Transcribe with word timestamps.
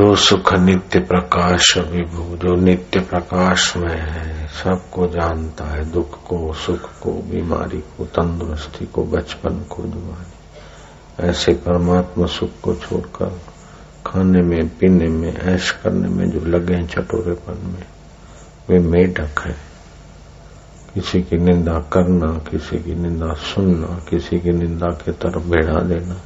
जो 0.00 0.16
सुख 0.16 0.54
नित्य 0.54 1.00
प्रकाश 1.00 1.78
विभु 1.78 2.36
जो 2.36 2.54
नित्य 2.54 3.00
प्रकाश 3.00 3.76
में 3.76 4.00
है, 4.00 4.46
सबको 4.46 5.06
जानता 5.06 5.64
है, 5.64 5.90
दुख 5.90 6.24
को, 6.24 6.52
सुख 6.52 6.98
को, 7.00 7.12
बीमारी 7.12 7.78
को, 7.78 8.04
तंदुरुस्ती 8.04 8.86
को, 8.86 9.04
बचपन 9.04 9.64
को 9.70 9.82
जुआनी 9.82 11.28
ऐसे 11.28 11.52
परमात्मा 11.52 12.26
सुख 12.26 12.50
को 12.62 12.74
छोड़कर 12.74 13.40
खाने 14.06 14.42
में, 14.42 14.68
पीने 14.68 15.08
में, 15.08 15.36
ऐश 15.36 15.70
करने 15.70 16.08
में, 16.08 16.30
जो 16.30 16.40
लगे 16.40 16.74
हैं 16.74 16.86
चटोरेपन 16.86 17.66
में, 17.66 17.86
वे 18.70 18.78
मेढक 18.78 19.40
है। 19.40 19.56
किसी 20.94 21.22
की 21.22 21.36
निंदा 21.36 21.78
करना, 21.78 22.38
किसी 22.50 22.78
की 22.78 22.94
निंदा 22.94 23.32
सुनना, 23.32 24.00
किसी 24.10 24.38
की 24.38 24.50
निंदा 24.50 24.88
के 24.88 25.12
तरफ़ 25.12 25.42
भेड़ा 25.42 25.80
देना। 25.80 26.16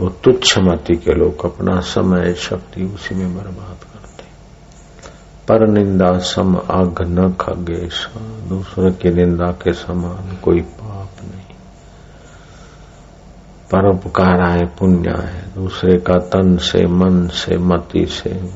वो 0.00 0.08
तुच्छ 0.08 0.58
मति 0.58 0.96
के 0.96 1.12
लोग 1.12 1.44
अपना 1.44 1.80
समय, 1.80 2.34
शक्ति 2.34 2.82
उसी 2.82 3.14
में 3.14 3.36
बर्बाद 3.36 3.76
करते 3.84 4.24
पर 5.48 5.68
निंदा 5.68 6.18
सम 6.18 6.56
आग 6.56 6.94
न 7.02 7.32
खगेश 7.32 8.08
दूसरे 8.48 8.90
की 8.90 9.10
निंदा 9.10 9.52
के 9.52 9.72
समान 9.72 10.36
कोई 10.42 10.60
पाप 10.60 11.08
नहीं। 11.22 11.56
परोपकार 13.72 14.40
आए 14.40 14.62
पुण्य 14.78 15.10
है 15.10 15.54
दूसरे 15.54 15.98
का 15.98 16.14
तन 16.14 16.56
से, 16.56 16.86
मन 16.86 17.28
से, 17.28 17.56
मति 17.56 18.06
से, 18.06 18.50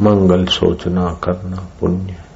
मंगल 0.00 0.46
सोचना 0.46 1.18
करना 1.24 1.66
पुण्य। 1.80 2.10
है 2.12 2.30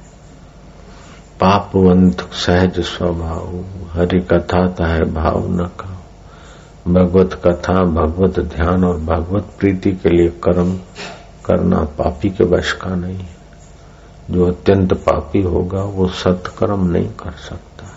पापवंत 1.39 2.21
सहज 2.21 2.79
स्वभाव, 2.79 3.65
हरि 3.91 4.19
कथा 4.19 4.87
है 4.87 5.01
भाव 5.01 5.47
न 5.49 5.65
का। 5.65 5.94
भगवत 6.87 7.33
कथा, 7.33 7.83
भगवत 7.83 8.39
ध्यान 8.39 8.83
और 8.83 8.97
भगवत 8.99 9.43
प्रीति 9.59 9.91
के 9.91 10.09
लिए 10.09 10.29
कर्म 10.29 10.77
करना 11.45 11.77
पापी 11.77 12.29
के 12.29 12.43
वश 12.43 12.71
का 12.71 12.95
नहीं 12.95 13.17
है। 13.17 13.35
जो 14.31 14.45
अत्यंत 14.45 14.93
पापी 14.93 15.41
होगा, 15.41 15.83
वो 15.83 16.07
सत्कर्म 16.07 16.91
नहीं 16.91 17.09
कर 17.09 17.31
सकता 17.31 17.91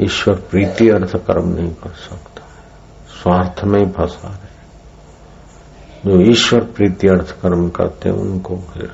ईश्वर 0.00 0.34
प्रीति 0.34 0.88
अर्थ 0.88 1.16
कर्म 1.16 1.48
नहीं 1.48 1.74
कर 1.74 1.90
सकता 1.90 2.42
स्वार्थ 3.22 3.64
में 3.64 3.92
फंसा 3.92 4.28
रहे। 4.28 4.52
जो 6.10 6.30
ईश्वर 6.30 6.60
प्रीति 6.60 7.08
अर्थ 7.08 7.40
कर्म 7.42 7.68
करते 7.68 8.08
हैं, 8.08 8.16
उनको 8.16 8.56
फिर 8.56 8.92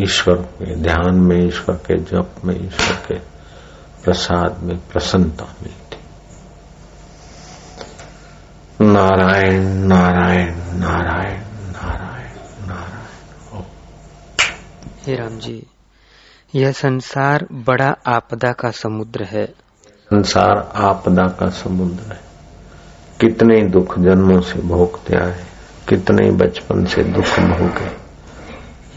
ईश्वर 0.00 0.34
के 0.34 0.76
ध्यान 0.76 1.14
में, 1.14 1.46
ईश्वर 1.46 1.74
के 1.74 1.98
जप 1.98 2.32
में, 2.44 2.66
ईश्वर 2.66 2.96
के 2.96 3.18
प्रसाद 4.04 4.62
में, 4.62 4.78
प्रसन्नता 4.92 5.44
मिलती 5.62 5.81
नारायण 8.92 9.62
नारायण 9.62 10.54
नारायण 10.54 11.40
नारायण 11.72 12.66
नारायण। 12.66 13.62
हे 15.06 15.16
राम 15.16 15.38
जी 15.38 15.66
यह 16.54 16.72
संसार 16.72 17.46
बड़ा 17.52 17.96
आपदा 18.06 18.52
का 18.52 18.70
समुद्र 18.70 19.24
है। 19.24 19.46
संसार 19.86 20.72
आपदा 20.74 21.26
का 21.26 21.50
समुद्र 21.50 22.12
है। 22.12 22.20
कितने 23.20 23.62
दुख 23.62 23.98
जन्मों 23.98 24.40
से 24.40 24.60
भोगते 24.60 25.16
आए 25.16 25.44
कितने 25.88 26.30
बचपन 26.30 26.84
से 26.84 27.04
दुख 27.04 27.40
भोगे। 27.40 27.96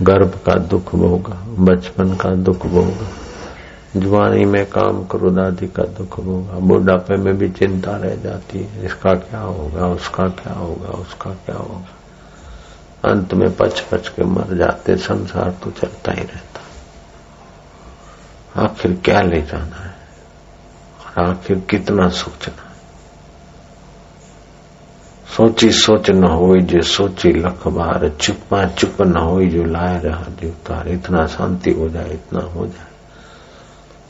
गर्भ 0.01 0.39
का 0.45 0.55
दुख 0.55 0.95
भोगा 0.95 1.45
बचपन 1.49 2.15
का 2.15 2.35
दुख 2.35 2.65
भोगा। 2.65 3.24
जुआनी 3.95 4.45
में 4.45 4.65
काम 4.65 5.03
क्रोध 5.03 5.39
आदि 5.39 5.67
का 5.67 5.83
दुख 5.83 6.17
होगा, 6.17 6.53
बुढ़ापे 6.53 7.15
में 7.15 7.37
भी 7.37 7.49
चिंता 7.49 7.97
रह 7.97 8.15
जाती 8.15 8.59
है। 8.59 8.85
इसका 8.85 9.13
क्या 9.13 9.39
होगा, 9.39 9.87
उसका 9.87 10.27
क्या 10.27 10.53
होगा, 10.53 10.87
उसका 10.87 11.29
क्या 11.29 11.55
होगा? 11.55 11.87
अंत 13.11 13.33
में 13.33 13.55
पच 13.55 13.79
पच 13.79 14.07
के 14.07 14.23
मर 14.23 14.57
जाते, 14.57 14.95
संसार 14.95 15.51
तो 15.63 15.71
चलता 15.71 16.11
ही 16.11 16.21
रहता। 16.21 16.61
आखिर 18.61 19.01
क्या 19.05 19.21
ले 19.21 19.41
जाना 19.41 19.75
है? 19.75 19.95
और 21.05 21.29
आखिर 21.29 21.59
कितना 21.59 22.09
सोचना 22.09 22.69
है? 22.69 22.75
सोची 25.37 25.71
सोच 25.71 26.09
न 26.09 26.23
हो 26.23 26.55
जो 26.57 26.81
सोची 26.81 27.29
लख 27.29 27.67
बार 27.67 28.09
चुपा 28.09 28.65
चुप 28.65 29.01
न 29.01 29.17
हो 29.17 29.41
जो 29.41 29.63
लाए 29.63 29.99
रहा 29.99 30.23
जीवतार 30.41 30.87
इतना 30.87 31.25
शांति 31.25 31.71
हो 31.71 31.89
जाए, 31.89 32.09
इतना 32.09 32.39
हो 32.39 32.65
जाए। 32.65 32.94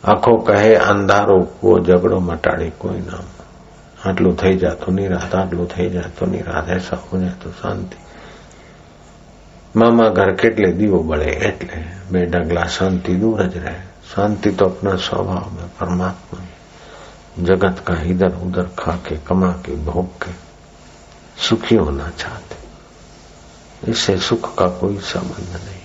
આખો 0.04 0.36
કહે 0.38 0.76
અંધારો 0.76 1.38
કુવો 1.44 1.78
ઝઘડો 1.78 2.20
મટાડે 2.20 2.70
કોઈ 2.70 3.00
નામ 3.00 3.26
આટલું 4.06 4.36
થઈ 4.36 4.56
જતું 4.56 4.94
નિરાત 4.94 5.34
આટલું 5.34 5.68
થઈ 5.68 5.90
જતું 5.90 6.30
નિરાત 6.30 6.68
એસા 6.68 6.96
હો 6.96 7.18
જાય 7.18 7.34
તો 7.34 7.52
શાંતિ 7.62 7.96
મામા 9.74 10.10
ઘર 10.10 10.32
કેટલે 10.34 10.72
દીવો 10.72 11.02
બળે 11.02 11.30
એટલે 11.48 11.84
બે 12.12 12.26
ડગલા 12.26 12.68
शांति 12.68 13.14
दूर 13.14 13.42
જ 13.42 13.56
रहे 13.56 13.80
शांति 14.14 14.50
तो 14.50 14.64
अपना 14.64 14.96
स्वभाव 14.96 15.50
में 15.50 15.68
परमात्मा 15.80 16.40
जगत 17.40 17.78
का 17.86 17.94
इधर 18.02 18.34
उधर 18.46 18.68
खा 18.78 18.92
के 19.08 19.16
कमा 19.28 19.52
के 19.52 19.76
भोग 19.84 20.08
के 20.24 20.32
सुखी 21.48 21.76
होना 21.76 22.10
चाहते 22.18 23.90
इससे 23.90 24.18
सुख 24.18 24.54
का 24.58 24.68
कोई 24.68 24.96
संबंध 24.96 25.52
नहीं 25.56 25.84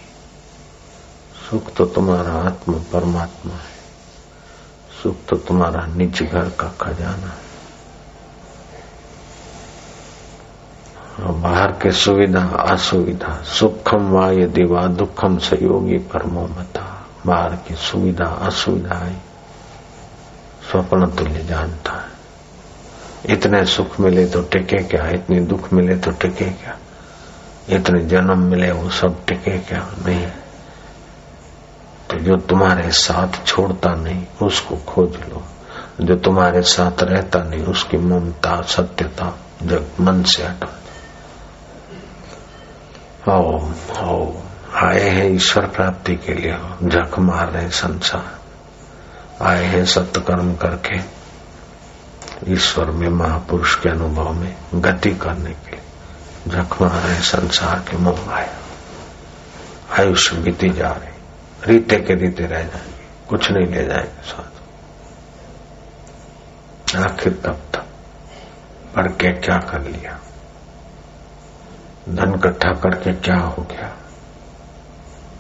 सुख 1.50 1.73
तो 1.73 1.85
तुम्हारा 1.85 2.34
आत्मा 2.41 2.78
परमात्मा 2.94 3.53
है 3.53 3.69
सुख 5.03 5.16
तो 5.28 5.37
तुम्हारा 5.37 5.87
निज 5.87 6.22
घर 6.22 6.49
का 6.49 6.75
खजाना 6.81 7.27
है। 7.27 7.50
और 11.21 11.33
बाहर 11.33 11.72
के 11.72 11.91
सुविधा, 11.91 12.44
असुविधा, 12.44 13.43
सुखम 13.43 14.10
वा 14.10 14.31
यदि 14.31 14.65
वा 14.65 14.87
दुखम 14.87 15.39
सहयोगी 15.39 15.99
परमो 15.99 16.43
मता। 16.43 17.06
बाहर 17.27 17.56
की 17.56 17.75
सुविधा, 17.75 18.25
असुविधा 18.25 18.94
है। 18.94 19.22
स्वप्न 20.71 21.06
तुल्य 21.06 21.44
जानता 21.44 21.93
है। 21.93 22.10
इतने 23.27 23.65
सुख 23.65 24.00
मिले 24.00 24.27
तो 24.27 24.43
टिके 24.43 24.78
क्या? 24.78 25.09
इतने 25.09 25.41
दुख 25.41 25.72
मिले 25.72 25.97
तो 25.97 26.10
टिके 26.10 26.44
क्या? 26.44 26.78
इतने 27.69 28.05
जन्म 28.05 28.39
मिले 28.39 28.72
वो 28.72 28.91
सब 28.91 29.25
टिके 29.25 29.59
क्या? 29.59 29.78
नहीं। 30.06 30.27
तो 30.27 30.40
जो 32.15 32.37
तुम्हारे 32.37 32.91
साथ 32.91 33.47
छोड़ता 33.47 33.94
नहीं, 33.94 34.26
उसको 34.43 34.76
खोज 34.76 35.16
लो। 35.16 35.43
जो 36.00 36.15
तुम्हारे 36.15 36.62
साथ 36.62 37.03
रहता 37.03 37.38
नहीं, 37.38 37.65
उसकी 37.65 37.97
ममता, 37.97 38.62
सत्यता 38.62 39.38
जब 39.62 39.91
मन 40.00 40.22
से 40.22 40.43
हटा 40.43 40.76
ओम 43.34 43.75
ओम 43.98 44.37
आए 44.75 45.00
हैं 45.00 45.34
ईश्वर 45.34 45.66
प्राप्ति 45.66 46.16
के 46.16 46.34
लिए 46.34 46.53
झक 46.84 47.19
मार 47.19 47.50
रहे 47.50 47.69
संसार। 47.69 48.38
आए 49.42 49.65
हैं 49.65 49.84
सत्कर्म 49.84 50.54
करके, 50.54 51.00
ईश्वर 52.53 52.91
में 52.91 53.09
महापुरुष 53.09 53.81
के 53.81 53.88
अनुभव 53.88 54.32
में 54.32 54.56
गति 54.75 55.10
करने 55.10 55.50
के 55.50 55.71
लिए 55.71 55.81
झक 56.48 56.82
मार 56.82 56.91
रहे 56.91 57.21
संसार 57.21 57.78
के 57.78 57.97
मोह 57.97 58.31
आया 58.31 58.56
आयुष्य 59.98 60.37
बीती 60.37 60.69
जा 60.69 60.88
रही। 60.88 61.19
रीते 61.66 61.97
के 61.97 62.15
रीते 62.15 62.43
रह 62.43 62.62
जाएँगे। 62.62 63.26
कुछ 63.28 63.50
नहीं 63.50 63.66
ले 63.66 63.87
जाएँगे 63.87 64.22
साथ। 64.22 64.50
आखिर 66.97 67.32
तब 67.32 67.60
तक 67.72 67.87
पढ़ 68.97 69.06
के 69.06 69.32
क्या 69.32 69.59
कर 69.59 69.81
लिया? 69.81 70.21
धन 72.09 72.34
इकट्ठा 72.34 72.72
करके 72.72 73.12
क्या 73.12 73.37
हो 73.37 73.62
गया? 73.62 73.97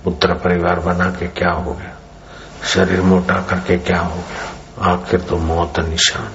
पुत्र 0.04 0.34
परिवार 0.34 0.80
बना 0.80 1.10
के 1.10 1.28
क्या 1.28 1.50
हो 1.50 1.74
गया? 1.74 1.96
शरीर 2.64 3.00
मोटा 3.00 3.42
करके 3.42 3.78
क्या 3.78 4.00
हो 4.00 4.16
गया? 4.16 4.50
आखिर 4.92 5.20
तो 5.20 5.36
मौत 5.36 5.80
निशान 5.80 6.32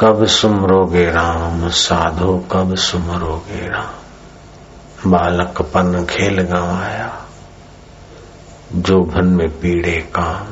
कब 0.00 0.26
सुमरोगे 0.26 1.10
राम? 1.10 1.68
साधो 1.68 2.48
कब 2.52 2.74
सुमरोगे 2.74 3.68
राम? 3.68 3.92
बालकपन 5.10 6.06
खेल 6.06 6.42
गंवाया। 6.42 7.19
जो 8.74 9.00
भन 9.00 9.26
में 9.26 9.60
पीड़े 9.60 10.10
काम। 10.14 10.46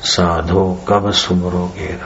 साधो 0.00 0.84
कब 0.88 1.12
सुमरोगे 1.12 1.98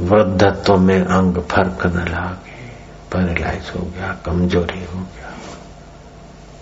वृद्धत्व 0.00 0.76
में 0.76 1.04
अंग 1.04 1.36
फ़र्क 1.36 1.86
न 1.86 2.08
लागे। 2.08 2.52
पैरालाइज 3.12 3.72
हो 3.76 3.82
गया, 3.82 4.16
कमज़ोरी 4.26 4.84
हो 4.84 5.00
गया, 5.00 5.38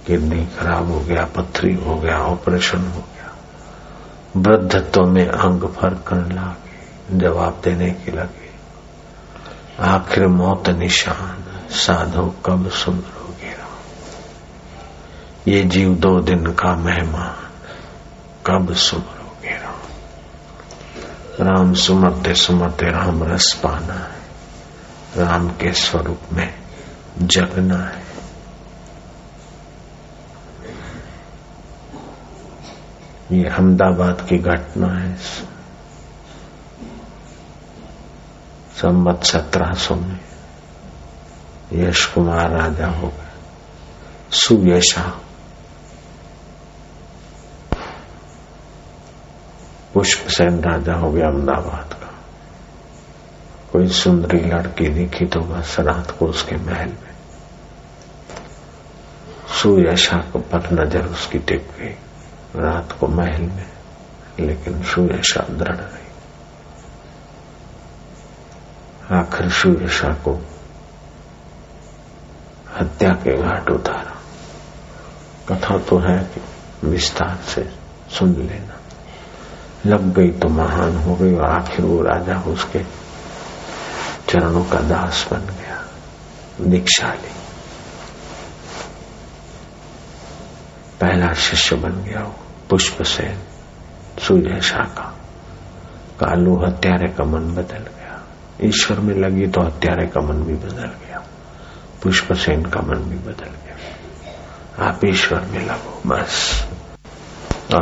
किडनी 0.06 0.46
खराब 0.46 0.90
हो 0.90 1.00
गया, 1.00 1.24
पथरी 1.24 1.74
हो 1.74 1.96
गया, 1.96 2.18
ऑपरेशन 2.18 2.78
हो 2.78 3.00
गया। 3.00 3.36
वृद्धत्व 4.36 5.02
में 5.02 5.28
अंग 5.28 5.62
फ़र्क 5.62 6.12
न 6.12 6.32
लागे, 6.32 7.18
जवाब 7.18 7.60
देने 7.64 7.90
के 7.90 8.10
लगे। 8.10 8.50
आखिर 9.80 10.26
मौत 10.26 10.68
निशान, 10.68 11.68
साधो 11.70 12.34
कब 12.46 12.70
सुमरो 12.70 13.19
ये 15.48 15.62
जीव 15.62 15.94
दो 15.94 16.20
दिन 16.20 16.46
का 16.46 16.76
मेहमान। 16.76 17.50
कब 18.46 18.74
सुमरोगे 18.74 19.58
राम? 19.58 19.78
राम 21.46 21.74
सुमरते 21.74 22.34
सुमरते 22.34 22.86
राम 22.86 23.24
रस 23.24 23.60
पाना 23.62 23.94
है। 23.94 24.20
राम 25.16 25.48
के 25.48 25.72
स्वरूप 25.72 26.20
में 26.32 26.54
जगना 27.18 27.78
है। 27.78 28.02
ये 33.32 33.44
अहमदाबाद 33.44 34.26
की 34.28 34.38
घटना 34.38 34.86
है। 34.86 35.16
संबत 38.76 39.24
सत्रह 39.24 39.72
सौ 39.72 39.94
में 39.94 40.20
यश 41.72 42.06
कुमार 42.06 42.50
राजा 42.50 42.86
हो 42.86 43.08
गए। 43.08 43.26
सुयशा 44.32 45.20
पुष्प 49.94 50.28
सेन 50.28 50.60
राजा 50.60 50.94
हो 50.94 51.10
गया 51.12 51.26
अहमदाबाद 51.26 51.94
का। 51.94 52.10
कोई 53.72 53.88
सुंदरी 53.88 54.40
लड़की 54.40 54.88
दिखी 54.88 55.26
तो 55.26 55.40
बस 55.40 55.76
रात 55.80 56.10
को 56.10 56.26
उसके 56.26 56.56
महल 56.56 56.88
में। 56.88 57.10
सुयशा 59.62 60.16
पर 60.36 60.68
नज़र 60.72 61.06
उसकी 61.06 61.38
टिक 61.38 61.68
गई। 61.78 61.94
रात 62.56 62.92
को 62.92 63.06
महल 63.06 63.42
में, 63.42 63.66
लेकिन 64.40 64.82
सुयशा 64.82 65.46
दृढ़ 65.50 65.76
रही 65.76 66.08
आखिर 69.14 69.50
सुयशा 69.50 70.08
को 70.08 70.40
हत्या 72.78 73.10
के 73.10 73.36
घाट 73.42 73.70
उतारा। 73.70 74.16
कथा 75.48 75.78
तो 75.78 75.98
है 75.98 76.18
कि 76.24 76.40
विस्तार 76.88 77.36
से 77.36 77.68
सुन 78.10 78.34
लेना। 78.34 78.79
लग 79.86 80.14
गई 80.14 80.30
तो 80.30 80.48
महान 80.48 80.96
हो 80.96 81.14
गई 81.14 81.34
और 81.34 81.44
आखिर 81.44 81.84
वो 81.86 82.02
राजा 82.02 82.40
उसके 82.40 82.78
चरणों 84.28 84.64
का 84.64 84.80
दास 84.80 85.28
बन 85.32 85.40
गया। 85.40 85.84
दीक्षा 86.60 87.12
ली। 87.12 87.30
पहला 91.00 91.32
शिष्य 91.32 91.76
बन 91.76 91.92
गया 91.92 92.22
वो 92.22 92.34
पुष्प 92.70 93.02
सेन 93.02 93.38
सूर्य 94.18 94.60
शाखा 94.60 95.14
कालू 96.20 96.66
हत्यारे 96.66 97.08
का 97.08 97.24
मन 97.24 97.54
बदल 97.54 97.78
गया। 97.78 98.22
ईश्वर 98.62 99.00
में 99.00 99.14
लगी 99.14 99.46
तो 99.46 99.60
हत्यारे 99.60 100.06
का 100.06 100.20
मन 100.20 100.42
भी 100.42 100.54
बदल 100.54 100.90
गया। 101.06 101.22
पुष्प 102.02 102.32
सेन 102.32 102.62
का 102.62 102.80
मन 102.80 102.94
भी 102.94 103.16
बदल 103.16 103.44
गया। 103.44 103.76
आप 104.88 105.04
ईश्वर 105.04 105.40
में 105.40 105.66
लगो, 105.66 106.02
बस। 106.06 106.64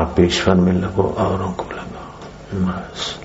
आप 0.00 0.16
ईश्वर 0.20 0.54
में 0.54 0.72
लगो, 0.72 1.02
औरों 1.02 1.52
को 1.52 1.67
बस 2.54 3.20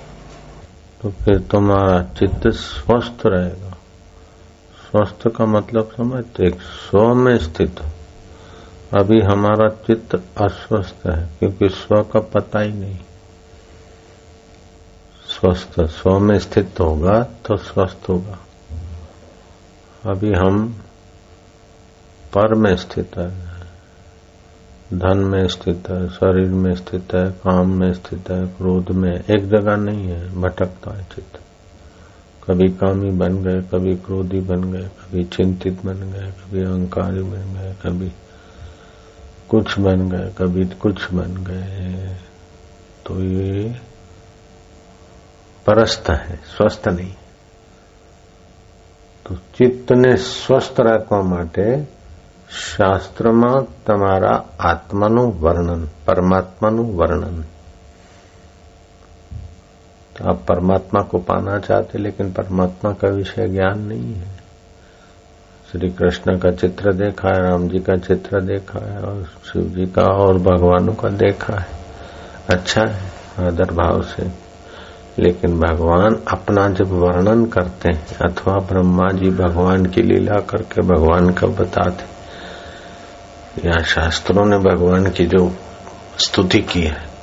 तो 1.02 1.10
फिर 1.10 1.38
तुम्हारा 1.40 2.02
चित्त 2.02 2.48
स्वस्थ 2.48 3.26
रहेगा। 3.26 3.70
स्वस्थ 4.80 5.28
का 5.28 5.46
मतलब 5.46 5.92
समझते 5.96 6.50
स्व 6.50 7.14
में 7.14 7.38
स्थित 7.38 7.80
अभी 8.94 9.20
हमारा 9.20 9.68
चित्त 9.68 10.14
अस्वस्थ 10.14 11.06
है, 11.06 11.28
क्योंकि 11.38 11.68
स्व 11.68 12.02
का 12.02 12.20
पता 12.20 12.60
ही 12.60 12.72
नहीं। 12.72 12.98
स्वस्थ, 15.28 15.80
स्व 15.80 16.18
में 16.18 16.38
स्थित 16.38 16.80
होगा 16.80 17.20
तो 17.22 17.56
स्वस्थ 17.56 18.08
होगा। 18.08 18.38
अभी 20.06 20.32
हम 20.32 20.68
पर 22.34 22.54
में 22.54 22.76
स्थित 22.76 23.16
है। 23.18 23.53
धन 24.93 25.17
में 25.25 25.47
स्थित 25.47 25.89
है 25.89 26.07
शरीर 26.09 26.49
में 26.55 26.73
स्थित 26.75 27.13
है 27.13 27.29
काम 27.39 27.73
में 27.79 27.91
स्थित 27.93 28.29
है 28.31 28.45
क्रोध 28.47 28.91
में 28.91 29.11
एक 29.11 29.47
जगह 29.49 29.75
नहीं 29.77 30.07
है 30.07 30.41
भटकता 30.41 30.95
है 30.95 31.03
चित्त 31.05 31.39
कभी 32.43 32.67
कामी 32.75 33.11
बन 33.17 33.41
गए 33.43 33.61
कभी 33.71 33.95
क्रोधी 33.97 34.39
बन 34.45 34.71
गए 34.71 34.87
कभी 34.97 35.23
चिंतित 35.27 35.85
बन 35.85 36.01
गए 36.11 36.31
कभी 36.33 36.63
अहंकारी 36.63 37.23
बन 37.25 37.53
गए 37.53 37.75
कभी 37.83 38.11
कुछ 39.49 39.79
बन 39.79 40.09
गए 40.09 40.33
कभी 40.37 40.65
कुछ 40.79 41.11
बन 41.13 41.43
गए 41.43 42.15
तो 43.05 43.21
ये 43.21 43.69
परस्त 45.65 46.09
है 46.09 46.39
स्वस्थ 46.49 46.87
नहीं 46.89 47.13
તો 49.25 49.35
ચિત્તને 49.53 50.11
સ્વસ્થ 50.25 50.79
રાખવા 50.79 51.21
માટે 51.23 51.65
શાસ્ત્રમાં 52.54 53.64
તમારા 53.86 54.44
આત્માનું 54.60 55.40
વર્ણન 55.40 55.88
परमात्मा 56.06 56.68
वर्णन। 56.70 57.44
आप 60.22 60.40
परमात्मा 60.48 61.00
को 61.02 61.18
पाना 61.18 61.58
चाहते, 61.58 61.98
लेकिन 61.98 62.32
परमात्मा 62.32 62.92
का 62.92 63.08
विषय 63.08 63.48
ज्ञान 63.48 63.80
नहीं 63.80 64.14
है। 64.14 64.36
श्री 65.72 65.90
कृष्ण 65.90 66.38
का 66.38 66.50
चित्र 66.50 66.92
देखा 66.92 67.28
है, 67.28 67.50
राम 67.50 67.68
जी 67.68 67.78
का 67.78 67.96
चित्र 67.96 68.40
देखा 68.40 68.86
है, 68.86 68.98
और 68.98 69.24
शिव 69.52 69.62
जी 69.62 69.86
का 69.86 70.02
और 70.02 70.38
भगवानों 70.38 70.94
का 70.94 71.08
देखा 71.08 71.58
है। 71.58 71.66
अच्छा 72.50 72.86
है, 72.86 73.12
आदर 73.46 73.70
भाव 73.70 74.02
से। 74.02 74.30
लेकिन 75.18 75.60
भगवान 75.60 76.16
अपना 76.32 76.68
जब 76.68 76.88
वर्णन 76.88 77.46
करते 77.46 77.88
हैं, 77.88 78.18
अथवा 78.18 78.54
ब्रह्मा 78.58 79.08
जी 79.08 79.30
भगवान 79.30 79.86
की 79.86 80.02
लीला 80.02 80.40
करके 80.40 80.80
भगवान 80.80 81.30
का 81.30 81.46
बताते 81.46 82.13
या 83.58 83.82
शास्त्रों 83.82 84.46
ने 84.46 84.58
भगवान 84.58 85.10
की 85.10 85.26
जो 85.26 85.56
स्तुति 86.18 86.60
की 86.60 86.82
है 86.82 87.14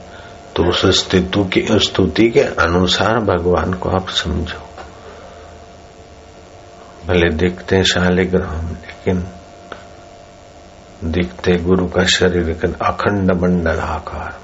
तो 0.55 0.63
उस 0.63 0.85
स्तुति 0.85 1.61
की, 1.61 1.79
स्तुति 1.79 2.29
के 2.29 2.39
अनुसार 2.39 3.19
भगवान 3.19 3.73
को 3.73 3.89
आप 3.89 4.09
समझो। 4.09 4.67
भले 7.07 7.29
दिखते 7.33 7.83
शालिग्राम 7.83 8.67
लेकिन 8.67 9.27
दिखते 11.03 11.55
गुरु 11.57 11.87
का 11.87 12.03
शरीर 12.03 12.43
लेकिन 12.43 12.73
अखंड 12.73 13.31
मंडल 13.31 13.79
आकार। 13.79 14.39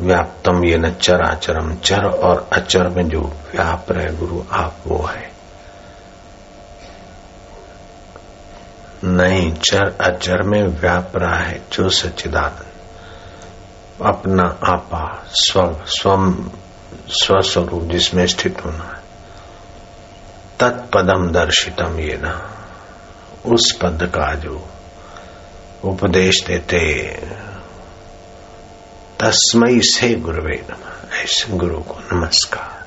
व्याप्तम 0.00 0.64
ये 0.64 0.78
न 0.78 0.90
चराचरम 0.90 1.74
चर 1.74 2.04
और 2.04 2.48
अचर 2.52 2.88
में 2.88 3.08
जो 3.08 3.20
व्याप 3.20 3.86
रहे 3.90 4.16
गुरु, 4.16 4.42
आप 4.52 4.76
वो 4.86 5.06
है। 5.06 5.31
नहीं 9.04 9.52
चर 9.52 9.96
अचर 10.00 10.42
में 10.42 10.62
व्याप 10.62 11.12
रहा 11.16 11.36
है, 11.36 11.62
जो 11.72 11.90
सच्चिदानंद। 11.90 12.66
अपना 14.06 14.58
आपा 14.64 15.24
स्व 15.28 15.80
स्वम, 15.86 16.50
स्वस्वरूप 17.08 17.82
जिसमें 17.82 18.26
स्थित 18.26 18.64
होना 18.64 18.84
है। 18.84 19.02
तत्पदम 20.60 21.30
दर्शितम 21.30 21.98
ये 21.98 22.16
ना। 22.16 22.58
उस 23.46 23.78
पद 23.82 24.02
का 24.02 24.34
जो 24.34 24.68
उपदेश 25.84 26.44
देते 26.46 27.12
तस्मय 29.20 29.80
से 29.80 30.14
गुरुवे 30.14 30.66
नम। 30.70 31.14
ऐसे 31.16 31.56
गुरु 31.56 31.78
को 31.78 32.16
नमस्कार। 32.16 32.82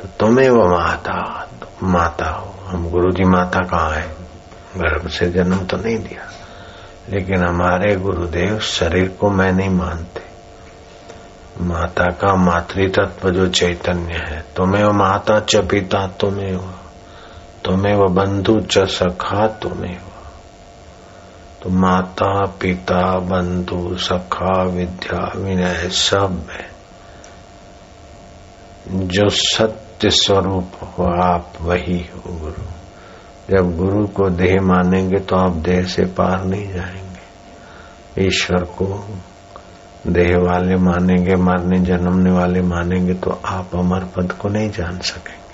तो 0.00 0.08
तुम्हें 0.08 0.50
वो 0.50 0.68
माता 0.68 1.47
माता 1.82 2.30
हो। 2.30 2.54
हम 2.66 2.90
गुरु 2.90 3.10
जी 3.10 3.24
माता 3.24 3.60
कहाँ 3.60 3.90
है? 3.90 4.08
गर्भ 4.76 5.08
से 5.08 5.30
जन्म 5.30 5.64
तो 5.64 5.76
नहीं 5.76 5.98
दिया 5.98 6.30
लेकिन 7.08 7.44
हमारे 7.44 7.94
गुरुदेव 7.96 8.58
शरीर 8.58 9.08
को 9.08 9.30
मैं 9.30 9.52
नहीं 9.52 9.70
मानते। 9.70 10.22
माता 11.60 12.04
का 12.04 12.34
मातृतत्व 12.34 13.30
जो 13.30 13.48
चैतन्य 13.48 14.14
है, 14.14 14.44
तुम्हें 14.56 14.84
वो 14.84 14.92
माता 14.92 15.40
च 15.40 15.56
पिता 15.56 16.06
तुम्हें 16.06 16.58
तुम्हें 17.64 17.94
वो 17.94 18.08
बंधु 18.08 18.60
च 18.60 18.78
सखा 18.78 19.46
तुम्हें 19.46 19.98
तो 21.62 21.70
माता, 21.70 22.46
पिता, 22.46 23.18
बंधु, 23.18 23.96
सखा, 23.98 24.62
विद्या, 24.62 25.32
विनय 25.36 25.88
सब 25.88 26.46
में 26.48 26.68
जो 29.08 29.28
सत्य 29.28 29.87
स्वरूप 30.06 30.72
हो, 30.82 31.04
आप 31.22 31.52
वही 31.60 31.98
हो, 31.98 32.36
गुरु। 32.38 32.64
जब 33.50 33.76
गुरु 33.76 34.06
को 34.06 34.30
देह 34.30 34.62
मानेंगे 34.62 35.18
तो 35.18 35.36
आप 35.36 35.52
देह 35.52 35.82
से 35.82 36.04
पार 36.04 36.44
नहीं 36.44 36.72
जाएँगे। 36.72 37.08
ईश्वर 38.26 38.64
को 38.64 39.08
देह 40.06 40.38
वाले 40.38 40.76
मानेंगे, 40.76 41.34
मारने, 41.34 41.78
जन्मने 41.78 42.30
वाले 42.30 42.62
मानेंगे 42.62 43.14
तो 43.14 43.42
आप 43.44 43.70
अमर 43.74 44.00
पद 44.00 44.32
को 44.32 44.48
नहीं 44.48 44.70
जान 44.70 44.98
सकेंगे। 44.98 45.48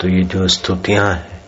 तो 0.00 0.08
ये 0.08 0.22
जो 0.22 0.48
स्तुतियाँ 0.48 1.12
हैं, 1.12 1.40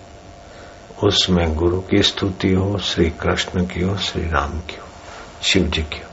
उसमें 1.04 1.54
गुरु 1.54 1.80
की 1.80 2.02
स्तुति 2.02 2.52
हो, 2.52 2.78
श्री 2.78 3.10
कृष्ण 3.10 3.66
की 3.66 3.82
हो, 3.82 3.96
श्री 3.96 4.22
राम 4.22 4.60
की 4.60 4.76
हो, 4.76 4.86
शिव 5.42 5.62
जी 5.62 5.82
की 5.82 5.98
हो। 5.98 6.10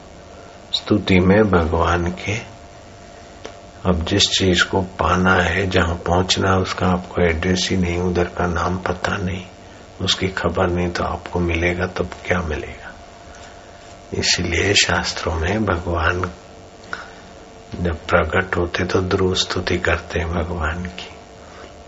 स्तुति 0.74 1.20
में 1.20 1.52
भगवान 1.52 2.12
के 2.12 2.53
अब 3.86 4.06
जिस 4.06 4.22
चीज़ 4.22 4.64
को 4.64 4.82
पाना 4.82 5.34
है, 5.34 5.70
जहाँ 5.70 5.96
पहुँचना 5.96 6.58
उसका 6.58 6.88
आपको 6.88 7.22
एड्रेस 7.22 7.68
ही 7.72 7.78
नहीं, 7.78 7.98
उधर 7.98 8.24
का 8.24 8.48
नाम 8.48 8.78
पता 8.78 9.18
नहीं, 9.18 9.46
उसकी 10.02 10.28
खबर 10.28 10.68
नहीं 10.68 10.90
तो 10.90 11.04
आपको 11.04 11.40
मिलेगा, 11.40 11.86
तब 11.88 12.10
क्या 12.26 12.42
मिलेगा? 12.42 12.94
इसलिए 14.14 14.74
शास्त्रों 14.74 15.36
में 15.36 15.66
भगवान 15.66 16.32
जब 17.82 18.06
प्रकट 18.06 18.58
होते 18.58 18.84
तो 18.84 19.02
ध्रुव 19.02 19.36
स्तुति 19.36 19.78
करते 19.78 20.20
हैं 20.20 20.30
भगवान 20.30 20.86
की। 20.86 21.10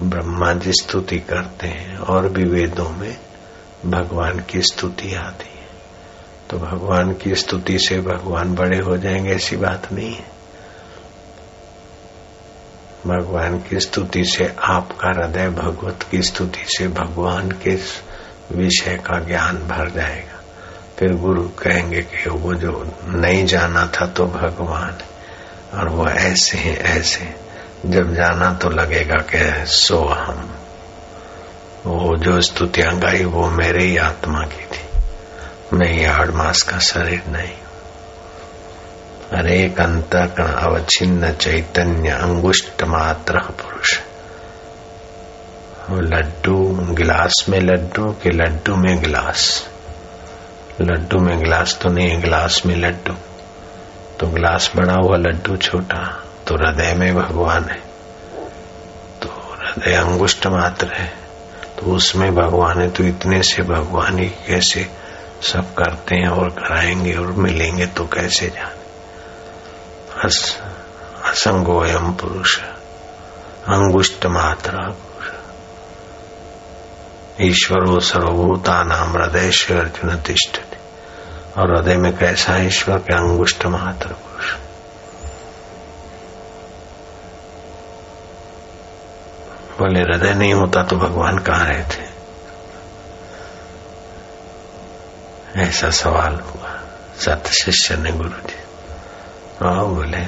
ब्रह्मा 0.04 0.54
जी 0.54 0.72
स्तुति 0.72 1.20
करते 1.20 1.68
हैं, 1.68 1.98
और 1.98 2.30
भी 2.30 2.44
वेदों 2.44 2.90
में 2.90 3.18
भगवान 3.86 4.40
की 4.40 4.62
स्तुति 4.62 5.14
आती 5.14 5.60
है। 5.60 5.68
तो 6.50 6.58
भगवान 6.58 7.14
की 7.14 7.36
स्तुति 7.36 7.80
से 7.80 8.02
भगवान 8.02 8.56
बड़े 8.56 8.80
हो 8.80 8.98
जाएँगे, 8.98 9.32
ऐसी 9.32 9.58
बात 9.58 9.92
नहीं 9.92 10.16
है। 10.16 10.35
भगवान 13.08 13.60
की 13.60 13.80
स्तुति 13.80 14.26
से, 14.26 14.56
आपका 14.64 15.08
हृदय 15.08 15.50
भगवत 15.50 16.06
की 16.12 16.22
स्तुति 16.22 16.66
से 16.78 16.88
भगवान 16.88 17.52
के 17.52 17.80
विषय 18.52 18.96
का 18.96 19.20
ज्ञान 19.20 19.58
भर 19.58 19.90
जाएगा। 19.90 20.40
फिर 21.00 21.14
गुरु 21.14 21.50
कहेंगे 21.50 22.02
कि 22.02 22.30
वो 22.30 22.54
जो 22.54 22.92
नहीं 23.06 23.46
जाना 23.46 23.88
था 23.88 24.06
तो 24.06 24.26
भगवान, 24.26 24.98
और 25.80 25.90
वो 25.90 26.08
ऐसे 26.08 26.58
हैं, 26.58 26.78
ऐसे 26.78 27.36
जब 27.86 28.14
जाना 28.14 28.54
तो 28.54 28.70
लगेगा 28.70 29.16
कि 29.16 29.66
सो 29.68 30.06
हम। 30.06 30.56
वो 31.86 32.18
जो 32.18 32.42
स्तुतियाँ 32.42 33.00
गाई, 33.00 33.24
वो 33.24 33.50
मेरे 33.50 33.84
ही 33.84 33.98
आत्मा 33.98 34.40
की 34.40 34.66
थी। 34.66 34.86
मैं 35.74 35.94
ये 35.94 36.06
आठ 36.06 36.30
मास 36.30 36.62
का 36.62 36.80
शरीर 36.80 37.24
नहीं। 37.30 37.54
अरे 39.34 39.53
एक 39.63 39.79
अंतकण 39.79 40.44
अवच्छिन्न 40.44 41.32
चैतन्य 41.34 42.10
अंगुष्ट 42.10 42.84
मात्र 42.84 43.39
पुरुष। 43.39 44.00
लड्डू 45.91 46.58
गिलास 46.96 47.46
में 47.50 47.60
लड्डू 47.60 48.12
के 48.24 48.29
लड्डू 48.29 48.75
में 48.75 49.01
गिलास? 49.01 49.67
लड्डू 50.82 51.20
में 51.20 51.39
गिलास 51.39 51.77
तो 51.82 51.89
नहीं, 51.89 52.22
गिलास 52.22 52.62
में 52.65 52.75
लड्डू। 52.75 53.13
तो 54.20 54.27
गिलास 54.27 54.72
बड़ा 54.75 54.94
हुआ 54.94 55.17
लड्डू 55.17 55.58
छोटा 55.58 56.03
तो 56.48 56.55
हृदय 56.55 56.94
में 56.94 57.15
भगवान 57.15 57.63
है। 57.63 57.82
तो 59.22 59.29
हृदय 59.55 59.96
अंगुष्ट 59.96 60.48
मात्र 60.48 60.94
है 60.94 61.12
तो 61.79 61.91
उसमें 61.96 62.36
भगवान 62.36 62.82
है 62.82 62.89
तो 62.91 63.03
इतने 63.03 63.41
से 63.44 63.63
भगवान 63.63 64.20
ही 64.20 64.29
कैसे 64.48 64.88
सब 65.44 65.74
करते 65.74 66.15
हैं 66.15 66.29
और 66.29 66.50
कराएँगे 66.50 67.13
और 67.13 67.32
मिलेंगे 67.34 67.86
तो 67.88 68.05
कैसे 68.05 68.48
जाने? 68.48 68.85
असंगो 70.25 71.86
एम 71.86 72.13
पुरुष। 72.13 72.60
अंगुष्ट 73.67 74.25
मात्र 74.25 74.98
ईश्वरो 77.41 78.00
सर्वभूता 78.00 78.84
नाम 78.84 79.17
हृदय 79.17 79.51
से 79.51 79.79
अर्जुन 79.79 80.17
तिष्ठ 80.17 80.60
और 81.58 81.77
हृदय 81.77 81.98
में 81.98 82.17
कैसा 82.17 82.58
ईश्वर? 82.58 82.98
के 82.98 83.15
अंगुष्ट 83.15 83.65
मात्र 83.65 84.08
पुरुष। 84.08 84.51
बोले, 89.79 90.00
हृदय 90.00 90.34
नहीं 90.34 90.53
होता 90.53 90.84
तो 90.84 90.96
भगवान 90.96 91.38
कहाँ 91.38 91.65
रहते? 91.65 92.10
ऐसा 95.62 95.89
सवाल 95.89 96.36
हुआ। 96.36 96.79
सत 97.20 97.44
शिष्य 97.48 97.96
ने 97.96 98.12
गुरु 98.12 98.29
जी 98.29 98.64
और 99.62 99.85
बोले 99.87 100.25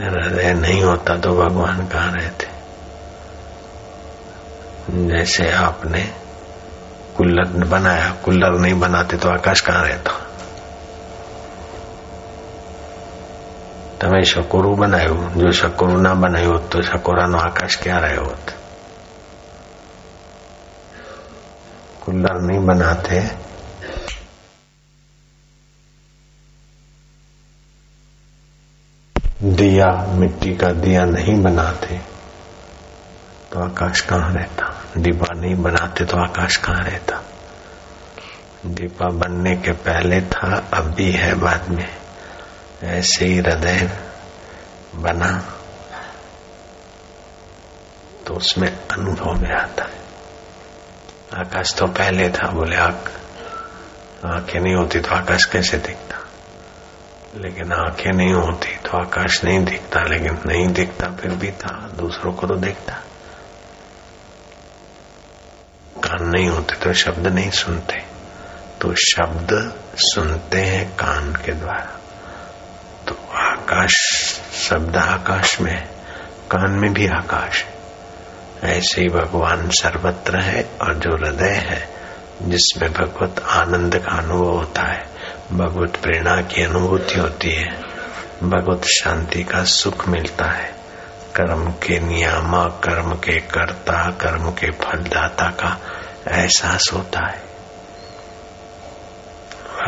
हृदय 0.00 0.52
नहीं 0.54 0.82
होता 0.82 1.16
तो 1.16 1.34
भगवान 1.34 1.86
कहाँ 1.86 2.12
रहते 2.12 2.46
जैसे 5.08 5.50
आपने 5.56 6.02
कुल्लर 7.16 7.64
बनाया 7.66 8.10
कुल्लर 8.24 8.58
नहीं 8.58 8.78
बनाते 8.80 9.16
तो 9.16 9.28
आकाश 9.28 9.60
कहाँ 9.60 9.84
रहता 9.84 10.28
તમે 14.00 14.24
શકુરુ 14.24 14.76
બનાવ્યું 14.76 15.30
જો 15.34 15.52
શકુરુ 15.52 15.96
ના 15.98 16.14
બનાવ્યું 16.14 16.54
હોત 16.54 16.66
તો 16.70 16.82
શકુરાનો 16.82 17.38
આકાશ 17.38 17.76
ક્યાં 17.82 18.02
રહ્યો 18.02 18.24
હોત 18.24 18.46
कुल्लर 22.02 22.36
नहीं 22.40 22.60
बनाते 22.60 23.18
दिया, 29.41 29.85
मिट्टी 30.09 30.55
का 30.55 30.71
दिया 30.71 31.05
नहीं 31.05 31.41
बनाते 31.43 31.97
तो 33.51 33.59
आकाश 33.59 34.01
कहाँ 34.01 34.33
रहता? 34.33 34.83
दीपा 34.97 35.27
नहीं 35.35 35.55
बनाते 35.55 36.05
तो 36.05 36.17
आकाश 36.17 36.57
कहाँ 36.57 36.83
रहता? 36.83 37.21
दीपा 38.65 39.07
बनने 39.09 39.55
के 39.55 39.71
पहले 39.71 40.21
था, 40.21 40.67
अब 40.73 40.93
भी 40.93 41.11
है 41.11 41.33
बाद 41.35 41.69
में। 41.69 41.87
ऐसे 42.83 43.25
ही 43.25 43.37
हृदय 43.37 43.89
बना 44.95 45.31
तो 48.27 48.33
उसमें 48.33 48.69
अनुभव 48.91 49.33
में 49.33 49.51
आता 49.51 49.83
है। 49.83 50.01
आकाश 51.39 51.73
तो 51.73 51.87
पहले 51.87 52.29
था, 52.29 52.49
बोले 52.51 52.75
आँखें 52.75 54.59
नहीं 54.59 54.75
होती 54.75 54.99
तो 54.99 55.15
आकाश 55.15 55.45
कैसे 55.45 55.77
दिखता? 55.77 56.22
लेकिन 57.35 57.71
आँखें 57.71 58.11
नहीं 58.11 58.33
होती 58.33 58.75
तो 58.75 58.97
आकाश 58.97 59.43
नहीं 59.43 59.65
दिखता, 59.65 60.01
लेकिन 60.01 60.39
नहीं 60.45 60.67
दिखता, 60.67 61.07
फिर 61.07 61.31
भी 61.31 61.51
था, 61.51 61.89
दूसरों 61.97 62.33
को 62.33 62.47
तो 62.47 62.55
दिखता। 62.55 62.93
कान 65.97 66.27
नहीं 66.27 66.47
होते 66.47 66.75
तो 66.75 66.93
शब्द 66.93 67.27
नहीं 67.27 67.51
सुनते। 67.51 68.03
तो 68.81 68.95
शब्द 68.95 69.73
सुनते 69.95 70.57
हैं 70.57 70.95
कान 70.95 71.33
के 71.33 71.51
द्वारा। 71.51 71.99
तो 73.07 73.17
आकाश, 73.33 73.93
शब्द 74.53 74.97
आकाश 74.97 75.61
में 75.61 75.87
कान 76.51 76.71
में 76.71 76.93
भी 76.93 77.07
आकाश 77.07 77.63
है। 77.63 77.73
ऐसे 78.63 79.01
ही 79.01 79.09
भगवान 79.09 79.69
सर्वत्र 79.69 80.39
है 80.39 80.69
और 80.81 80.93
जो 80.93 81.17
हृदय 81.17 81.49
है, 81.49 81.89
जिसमें 82.41 82.93
भगवत 82.93 83.39
आनंद 83.39 83.95
का 83.95 84.11
अनुभव 84.11 84.49
होता 84.49 84.81
है 84.81 85.12
भगवत 85.51 85.95
प्रेरणा 85.95 86.41
की 86.41 86.63
अनुभूति 86.63 87.19
होती 87.19 87.51
है। 87.51 87.81
भगवत 88.43 88.83
शांति 88.85 89.43
का 89.43 89.63
सुख 89.63 90.07
मिलता 90.07 90.45
है। 90.45 90.75
कर्म 91.35 91.71
के 91.71 91.99
नियामक 91.99 92.81
कर्म 92.83 93.13
के 93.13 93.39
कर्ता, 93.39 94.11
कर्म 94.11 94.51
के 94.51 94.71
फलदाता 94.71 95.49
का 95.49 95.81
एहसास 96.27 96.83
होता 96.93 97.27
है। 97.27 97.43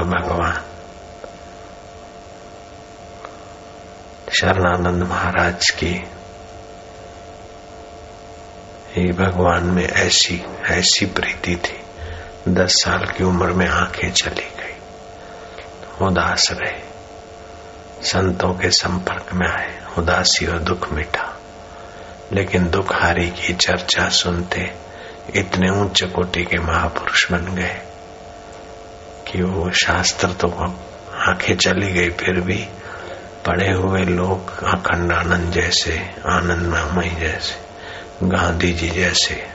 भगवान, 0.03 0.63
शरणानंद 4.33 5.03
महाराज 5.03 5.69
की 5.69 6.03
ही 8.91 9.12
भगवान 9.12 9.63
में 9.63 9.89
ऐसी 9.89 10.43
ऐसी 10.63 11.05
प्रीति 11.05 11.55
थी। 11.55 11.81
दस 12.53 12.69
साल 12.69 13.05
की 13.05 13.24
उम्र 13.24 13.47
में 13.47 13.67
आँखें 13.67 14.12
चली। 14.12 14.54
उदास 16.02 16.52
रहे। 16.52 16.82
संतों 18.02 18.54
के 18.54 18.72
संपर्क 18.72 19.25
में 19.34 19.48
आए, 19.48 19.82
उदासी 19.98 20.46
और 20.46 20.60
दुख 20.60 20.94
मिटा। 20.94 21.38
लेकिन 22.34 22.70
दुखारी 22.70 23.30
की 23.30 23.54
चर्चा 23.54 24.10
सुनते 24.10 24.74
इतने 25.36 25.70
उच्च 25.70 26.04
कोटि 26.04 26.44
के 26.44 26.58
महापुरुष 26.58 27.32
बन 27.32 27.56
गए 27.56 27.82
कि 29.28 29.42
वो 29.42 29.72
शास्त्र 29.72 30.28
तो 30.28 30.48
आँखें 31.14 31.58
चली 31.58 31.92
गई, 31.92 32.10
फिर 32.10 32.42
भी 32.42 32.68
पढ़े 33.46 33.72
हुए 33.72 34.02
लोग 34.02 34.64
अखंड 34.64 35.12
आनंद 35.12 35.54
जैसे 35.54 36.16
आनंद 36.28 36.98
मई 36.98 37.10
जैसे 37.10 37.66
गांधी 38.24 38.74
जी 38.74 38.90
जैसे, 38.90 39.48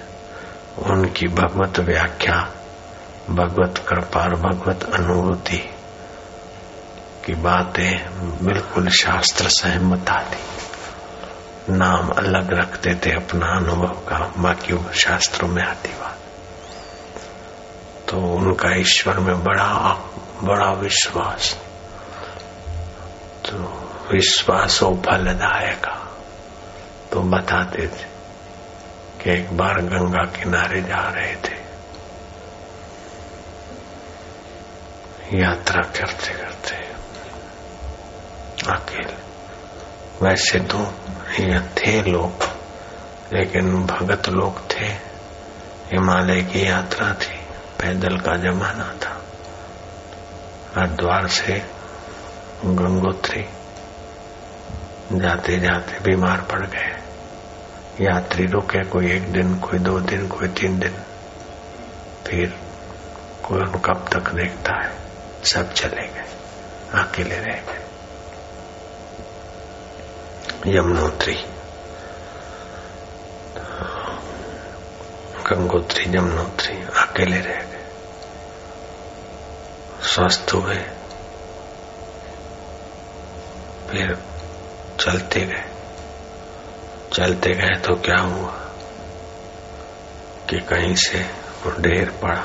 उनकी 0.78 1.26
भगवत 1.26 1.78
व्याख्या, 1.78 2.52
भगवत 3.30 3.84
कृपा 3.88 4.20
और 4.20 4.36
भगवत 4.36 4.90
अनुभूति 4.94 5.74
की 7.24 7.34
बातें 7.34 8.10
बिल्कुल 8.44 8.88
शास्त्र 8.88 9.48
सहमत 9.48 10.08
आती 10.08 10.60
नाम 11.72 12.08
अलग 12.08 12.52
रखते 12.52 12.94
थे 12.94 13.12
अपना 13.12 13.46
अनुभव 13.46 13.94
का, 13.94 14.32
बाकी 14.38 14.72
वो 14.72 14.92
शास्त्रों 14.92 15.48
में 15.48 15.62
आती 15.62 15.88
बात। 15.88 16.18
तो 18.08 18.16
उनका 18.20 18.70
ईश्वर 18.76 19.18
में 19.18 19.44
बड़ा 19.44 19.64
बड़ा 20.42 20.72
विश्वास। 20.72 21.58
तो 23.46 23.56
विश्वास 24.12 24.82
हो 24.82 25.02
फलदायक। 25.06 25.86
तो 27.12 27.20
बताते 27.20 27.88
थे 27.88 28.10
कि 29.22 29.30
एक 29.30 29.56
बार 29.56 29.80
गंगा 29.80 30.24
किनारे 30.24 30.82
जा 30.82 31.08
रहे 31.08 31.36
थे। 31.36 31.60
यात्रा 35.38 35.82
करते 35.82 36.32
करते 36.32 36.79
अकेले 38.68 39.30
वैसे 40.22 40.60
तो 40.60 40.94
थे 41.76 42.02
लोग, 42.02 42.44
लेकिन 43.32 43.86
भगत 43.86 44.28
लोग 44.28 44.70
थे। 44.70 44.84
हिमालय 45.92 46.42
की 46.42 46.68
यात्रा 46.68 47.14
थी, 47.14 47.36
पैदल 47.78 48.16
का 48.16 48.36
जमाना 48.36 48.94
था। 49.02 49.22
हरिद्वार 50.76 51.26
से 51.26 51.62
गंगोत्री 52.64 53.46
जाते 55.12 55.58
जाते 55.60 55.98
बीमार 56.00 56.40
पड़ 56.40 56.66
गए। 56.66 56.98
यात्री 58.00 58.46
रुके 58.46 58.84
कोई 58.84 59.12
एक 59.12 59.32
दिन, 59.32 59.58
कोई 59.58 59.78
दो 59.78 60.00
दिन, 60.00 60.28
कोई 60.28 60.48
तीन 60.48 60.78
दिन। 60.78 60.94
फिर 62.26 62.58
कोई 63.44 63.60
कब 63.60 64.08
तक 64.12 64.30
देखता 64.34 64.84
है, 64.84 64.92
सब 65.44 65.72
चले 65.72 66.06
गए, 66.08 66.24
अकेले 66.94 67.36
रह 67.36 67.72
गए। 67.72 67.89
यमुनोत्री। 70.66 71.34
गंगोत्री, 75.46 76.16
यमुनोत्री, 76.16 76.76
अकेले 76.76 77.40
रह 77.40 77.62
गए। 77.62 77.86
स्वस्थ 80.02 80.50
हुए। 80.54 80.74
फिर 83.90 84.18
चलते 85.00 85.40
गए। 85.40 85.64
चलते 87.12 87.54
गए 87.54 87.78
तो 87.78 87.94
क्या 87.94 88.18
हुआ? 88.18 88.52
कि 90.50 90.58
कहीं 90.58 90.94
से 90.94 91.30
ढेर 91.80 92.10
पड़ा। 92.22 92.44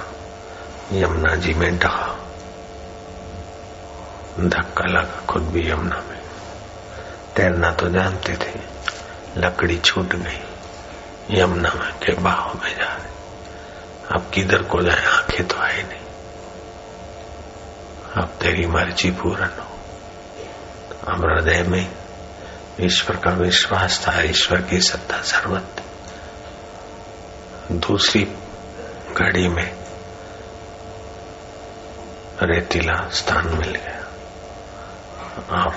यमुना 0.93 1.35
जी 1.35 1.53
में 1.53 1.77
डहा 1.77 2.15
धक्का 4.39 4.83
लगा, 4.85 5.25
खुद 5.29 5.43
भी 5.43 5.71
यमुना 5.71 6.03
में। 6.09 6.14
तैरना 7.35 7.71
तो 7.71 7.89
जानते 7.89 8.33
थे। 8.33 8.59
लकड़ी 9.37 9.77
छूट 9.77 10.15
गई, 10.15 10.39
यमुना 11.31 11.71
में 11.71 11.93
के 11.93 12.13
बाह 12.13 12.53
में 12.53 12.77
जा 12.77 12.85
रहे। 12.85 13.15
अब 14.15 14.31
किधर 14.33 14.63
को 14.63 14.81
जाए, 14.81 15.05
आँखें 15.05 15.47
तो 15.47 15.55
आए 15.55 15.83
नहीं। 15.83 15.99
अब 18.17 18.27
तेरी 18.41 18.67
मर्ज़ी 18.67 19.11
पूर्ण 19.11 19.45
हो। 19.45 19.79
अब 21.07 21.25
हृदय 21.25 21.63
में 21.63 21.91
ईश्वर 22.81 23.15
का 23.15 23.31
विश्वास 23.31 24.07
था, 24.07 24.21
ईश्वर 24.21 24.61
की 24.61 24.81
सत्ता 24.81 25.21
सर्वत्र 25.21 25.83
दूसरी 27.71 28.35
घड़ी 29.17 29.47
में 29.47 29.77
रेतीला 32.43 33.09
स्थान 33.09 33.47
मिल 33.47 33.75
गया। 33.75 34.01
आप 35.51 35.75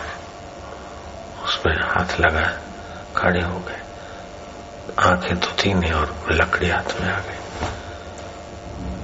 उसमें 1.59 1.75
हाथ 1.75 2.21
लगा, 2.21 2.59
खड़े 3.17 3.43
हो 3.43 3.59
गए। 3.59 3.81
आँखें 4.99 5.41
तो 5.41 5.49
थी 5.49 5.75
नहीं 5.75 5.93
और 5.93 6.27
लकड़ी 6.31 6.69
हाथ 6.71 7.01
में 7.01 7.13
आ 7.13 7.19
गई। 7.19 7.67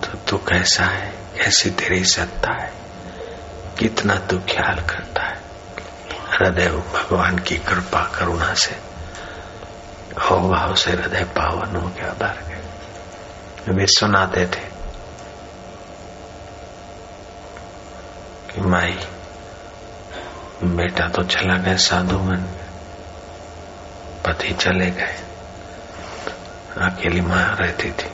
तो 0.00 0.18
तू 0.18 0.36
कैसा 0.36 0.84
है? 0.84 1.10
कैसी 1.10 1.70
तेरी 1.70 2.04
सत्ता 2.04 2.62
है? 2.62 2.72
कितना 3.78 4.14
तू 4.14 4.38
ख्याल 4.38 4.76
करता 4.76 5.22
है? 5.22 5.40
हृदय 6.30 6.68
भगवान 6.68 7.38
की 7.38 7.58
कृपा, 7.58 8.12
करुणा 8.18 8.54
से। 8.54 8.94
भाव 10.30 10.74
से 10.74 10.90
हृदय 10.90 11.24
पावन 11.24 11.76
हो 11.76 11.88
गया, 11.88 12.08
भर 12.08 12.44
गए 12.48 12.60
वे 13.68 13.86
सुनाते 13.86 14.46
थे 14.46 14.74
कि 18.52 18.60
माई 18.60 19.06
बेटा 20.64 21.08
तो 21.08 21.22
चला 21.22 21.56
गया 21.56 21.76
साधु 21.76 22.18
बन 22.18 22.36
पति 24.26 24.52
चले 24.52 24.90
गए। 24.90 25.16
अकेली 26.76 27.20
माँ 27.20 27.56
रहती 27.56 27.90
थी। 27.90 28.10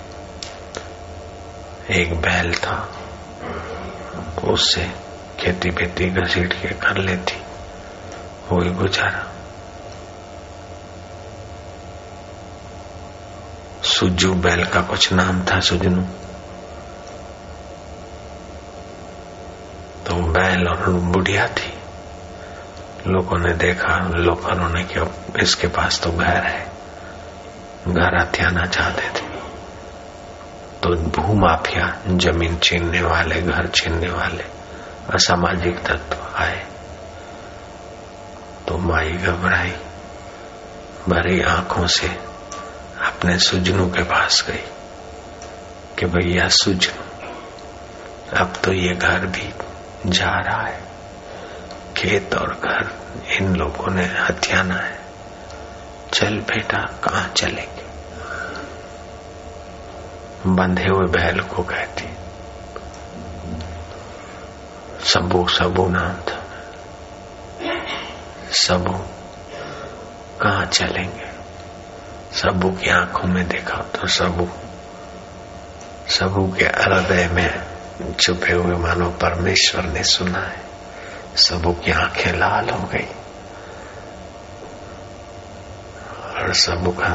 एक 1.90 2.20
बैल 2.20 2.54
था। 2.54 2.92
उससे 4.44 4.92
खेती 5.40 5.70
बेती 5.70 6.10
घसीट 6.10 6.52
के 6.52 6.68
कर 6.68 6.96
लेती। 6.96 7.42
वही 8.52 8.70
गुजारा। 8.70 9.26
सुजू 13.82 14.34
बैल 14.34 14.64
का 14.64 14.80
कुछ 14.80 15.12
नाम 15.12 15.44
था 15.44 15.60
सुजनू। 15.60 16.02
तो 20.06 20.14
बैल 20.14 20.68
और 20.68 20.90
बुढ़िया 20.90 21.48
थी। 21.48 21.79
लोगों 23.06 23.38
ने 23.38 23.52
देखा 23.52 24.08
लोगों 24.08 24.74
ने 24.74 24.84
कि 24.84 25.10
इसके 25.42 25.66
पास 25.66 26.00
तो 26.00 26.12
घर 26.12 26.36
है। 26.36 26.72
घर 27.88 28.20
हथियाना 28.20 28.66
चाहते 28.66 29.02
थे। 29.02 29.30
तो 30.82 30.96
भूमाफिया, 30.96 31.98
ज़मीन 32.06 32.58
छीनने 32.62 33.02
वाले, 33.02 33.42
घर 33.42 33.66
छीनने 33.66 34.10
वाले, 34.10 34.44
असामाजिक 35.14 35.78
तत्व 35.78 36.42
आए। 36.42 36.66
तो 38.68 38.78
माई 38.78 39.12
घबराई, 39.12 39.74
भरी 41.08 41.42
आँखों 41.42 41.86
से 41.86 42.06
अपने 43.06 43.38
सुजनू 43.38 43.86
के 43.86 44.02
पास 44.02 44.44
गई 44.48 44.64
कि 45.98 46.06
भैया 46.06 46.48
सुजनू, 46.48 47.28
अब 48.40 48.52
तो 48.64 48.72
ये 48.72 48.94
घर 48.94 49.18
भी 49.18 49.54
जा 50.06 50.30
रहा 50.30 50.62
है। 50.62 50.89
खेत 52.00 52.34
और 52.34 52.52
घर, 52.64 52.90
इन 53.32 53.56
लोगों 53.56 53.90
ने 53.94 54.04
हथियाना 54.04 54.74
है। 54.74 54.98
चल 56.12 56.38
बेटा, 56.40 56.78
कहा 57.04 57.26
चलेंगे? 57.28 57.84
बंधे 60.46 60.84
हुए 60.84 61.06
बैल 61.06 61.40
को 61.40 61.62
कहती, 61.62 62.08
सबू 65.04 65.46
सबू 65.48 65.88
नाम 65.88 66.14
था। 66.22 66.38
सबू, 68.52 68.96
कहा 70.42 70.64
चलेंगे? 70.64 71.28
सबू 72.32 72.70
की 72.70 72.90
आँखों 72.90 73.28
में 73.28 73.46
देखा 73.48 73.76
तो 73.76 74.06
सबू 74.08 74.48
सबू 76.08 76.46
के 76.52 76.64
हृदय 76.64 77.28
में 77.28 77.62
छुपे 78.20 78.52
हुए 78.52 78.76
मानो 78.76 79.10
परमेश्वर 79.10 79.84
ने 79.84 80.04
सुना 80.04 80.40
है। 80.40 80.69
सबू 81.36 81.72
की 81.72 81.90
आँखें 81.90 82.32
लाल 82.32 82.70
हो 82.70 82.88
गई। 82.88 83.08
और 86.40 86.54
सबू 86.54 86.90
का 86.90 87.08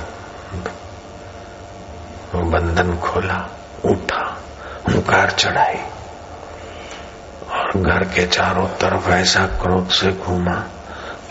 बंधन 2.36 2.98
खोला, 2.98 3.50
उठा 3.86 4.42
हुकार 4.94 5.32
चढ़ाई। 5.32 5.82
और 7.50 7.72
घर 7.78 8.04
के 8.04 8.28
चारों 8.28 8.68
तरफ़ 8.68 9.10
ऐसा 9.10 9.46
क्रोध 9.46 9.90
से 9.90 10.12
घूमा, 10.12 10.64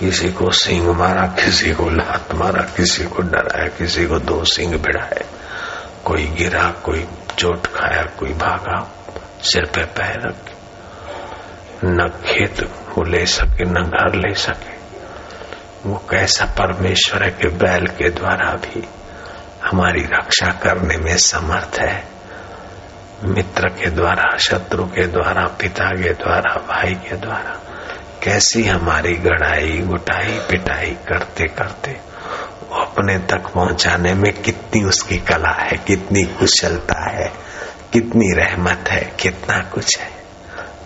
किसी 0.01 0.33
को 0.33 0.51
सिंह 0.51 0.99
मारा, 0.99 1.27
किसी 1.27 1.73
को 1.73 1.91
लात 1.91 2.35
मारा, 2.35 2.63
किसी 2.63 3.05
को 3.05 3.23
डराया, 3.23 3.69
किसी 3.69 4.07
को 4.07 4.19
दो 4.19 4.45
सिंह 4.45 4.79
भिड़ाए। 4.79 5.25
कोई 6.05 6.27
गिरा, 6.27 6.71
कोई 6.71 7.09
चोट 7.39 7.67
खाया, 7.67 8.03
कोई 8.03 8.33
भागा, 8.33 8.89
सिर 9.43 9.65
पे 9.75 9.85
पैर 9.85 10.29
रखे 10.29 10.54
न 11.85 12.09
खेत 12.27 12.71
को 12.95 13.03
ले 13.03 13.27
सके, 13.27 13.65
न 13.65 13.75
घर 13.75 14.15
ले 14.15 14.35
सके। 14.35 14.75
वो 15.89 16.07
कैसा 16.11 16.45
परमेश्वर 16.45 17.23
है 17.23 17.31
कि 17.31 17.49
बैल 17.49 17.87
के 17.87 18.11
द्वारा 18.11 18.53
भी 18.53 18.89
हमारी 19.65 20.03
रक्षा 20.03 20.47
करने 20.47 20.97
में 20.97 21.17
समर्थ 21.17 21.79
है। 21.79 22.05
मित्र 23.25 23.69
के 23.69 23.91
द्वारा, 23.91 24.37
शत्रु 24.37 24.85
के 24.85 25.07
द्वारा, 25.07 25.43
पिता 25.47 25.85
के 25.85 26.11
द्वारा, 26.11 26.55
भाई 26.55 26.95
के 26.95 27.17
द्वारा 27.17 27.61
कैसी 28.23 28.65
हमारी 28.65 29.15
गढ़ाई 29.15 29.79
गुटाई, 29.79 30.39
पिटाई 30.51 30.91
करते 30.91 31.45
करते 31.45 32.01
वो 32.71 32.77
अपने 32.77 33.19
तक 33.19 33.47
पहुँचाने 33.55 34.15
में 34.15 34.33
कितनी 34.33 34.85
उसकी 34.85 35.19
कला 35.19 35.51
है, 35.51 35.77
कितनी 35.87 36.25
कुशलता 36.25 37.11
है, 37.11 37.33
कितनी 37.93 38.33
रहमत 38.33 38.85
है, 38.89 39.13
कितना 39.21 39.59
कुछ 39.59 39.99
है। 39.99 40.14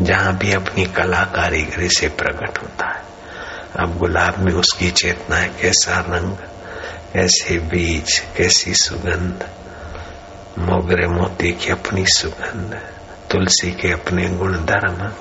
जहाँ 0.02 0.37
भी 0.37 0.52
अपनी 0.52 0.84
कला 0.84 1.22
कारीगरी 1.24 1.88
से 1.88 2.08
प्रकट 2.08 2.62
होता 2.62 2.87
है। 2.87 3.02
अब 3.80 3.98
गुलाब 3.98 4.38
में 4.38 4.52
उसकी 4.52 4.90
चेतना 4.90 5.37
है, 5.37 5.48
कैसा 5.48 6.00
रंग, 6.00 6.37
कैसे 7.12 7.58
बीज, 7.58 8.18
कैसी 8.37 8.74
सुगंध। 8.74 9.48
मोगरे 10.58 11.06
मोती 11.06 11.52
की 11.52 11.70
अपनी 11.70 12.06
सुगंध 12.06 12.80
तुलसी 13.30 13.70
के 13.70 13.92
अपने 13.92 14.28
गुण 14.28 14.52
धर्म 14.52 15.12